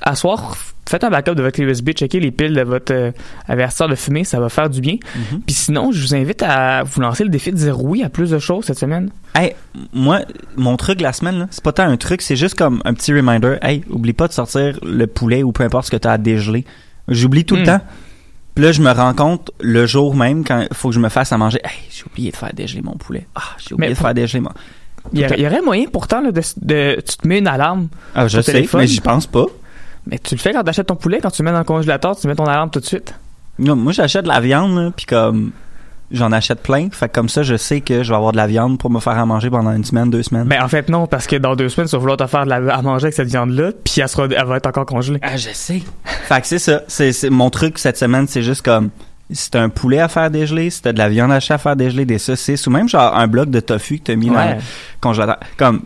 [0.02, 0.58] à soir,
[0.88, 3.12] faites un backup de votre clé USB, checkez les piles de votre euh,
[3.48, 4.98] avertisseur de fumée, ça va faire du bien.
[5.16, 5.42] Mhm.
[5.46, 8.30] Puis sinon, je vous invite à vous lancer le défi de dire oui à plus
[8.32, 9.10] de choses cette semaine.
[9.34, 9.56] Hey,
[9.94, 10.22] moi,
[10.56, 13.58] mon truc la semaine, c'est pas tant un truc, c'est juste comme un petit reminder.
[13.62, 16.18] Hey, oublie pas de sortir le poulet ou peu importe ce que tu as à
[16.18, 16.66] dégeler.
[17.08, 17.66] J'oublie tout le Hmm.
[17.66, 17.82] temps.
[18.56, 21.10] Puis là, je me rends compte le jour même quand il faut que je me
[21.10, 21.60] fasse à manger.
[21.64, 23.28] Hey, j'ai oublié de faire dégeler mon poulet.
[23.36, 24.52] Ah, j'ai oublié Mais de faire dégeler mon.
[25.14, 27.48] Il y, aurait, il y aurait moyen pourtant là, de, de- tu te mets une
[27.48, 28.82] alarme, Ah, je sais, téléphone.
[28.82, 29.46] mais j'y pense pas.
[30.08, 31.64] Mais tu le fais quand tu achètes ton poulet, quand tu le mets dans le
[31.66, 33.14] congélateur, tu mets ton alarme tout de suite?
[33.60, 35.52] Non, moi, j'achète de la viande, là, puis comme
[36.12, 38.46] j'en achète plein, fait que comme ça, je sais que je vais avoir de la
[38.48, 40.44] viande pour me faire à manger pendant une semaine, deux semaines.
[40.48, 42.50] Ben en fait non, parce que dans deux semaines, tu vas vouloir te faire de
[42.50, 45.20] la, à manger avec cette viande-là, puis elle, sera, elle va être encore congelée.
[45.24, 45.82] Ah, je sais.
[46.04, 46.82] fait que c'est ça.
[46.88, 48.90] C'est, c'est- mon truc cette semaine, c'est juste comme
[49.32, 51.76] si t'as un poulet à faire dégeler, si t'as de la viande hachée à faire
[51.76, 54.56] dégeler, des saucisses, ou même genre un bloc de tofu que t'as mis dans le
[55.02, 55.40] congélateur.
[55.58, 55.82] Comme,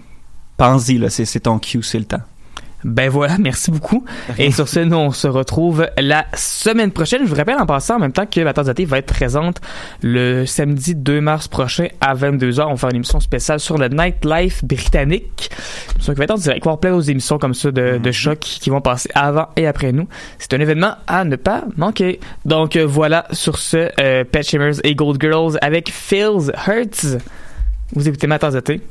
[0.57, 2.21] pense-y, là, c'est, c'est ton cue, c'est le temps.
[2.83, 4.05] Ben voilà, merci beaucoup.
[4.37, 7.21] Et sur ce, nous, on se retrouve la semaine prochaine.
[7.23, 9.13] Je vous rappelle en passant, en même temps que la tasse de thé va être
[9.13, 9.59] présente
[10.01, 12.63] le samedi 2 mars prochain à 22h.
[12.63, 15.49] On va faire une émission spéciale sur le nightlife britannique.
[15.99, 16.63] Qui va être en direct.
[16.63, 19.67] Va avoir plein d'autres émissions comme ça de, de choc qui vont passer avant et
[19.67, 20.07] après nous.
[20.37, 22.19] C'est un événement à ne pas manquer.
[22.45, 27.19] Donc euh, voilà, sur ce, euh, Pet Shimmers et Gold Girls avec Phil's Hurts.
[27.93, 28.81] Vous écoutez ma tasse de thé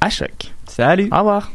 [0.00, 0.52] à choc.
[0.66, 1.08] Salut!
[1.12, 1.50] Au revoir.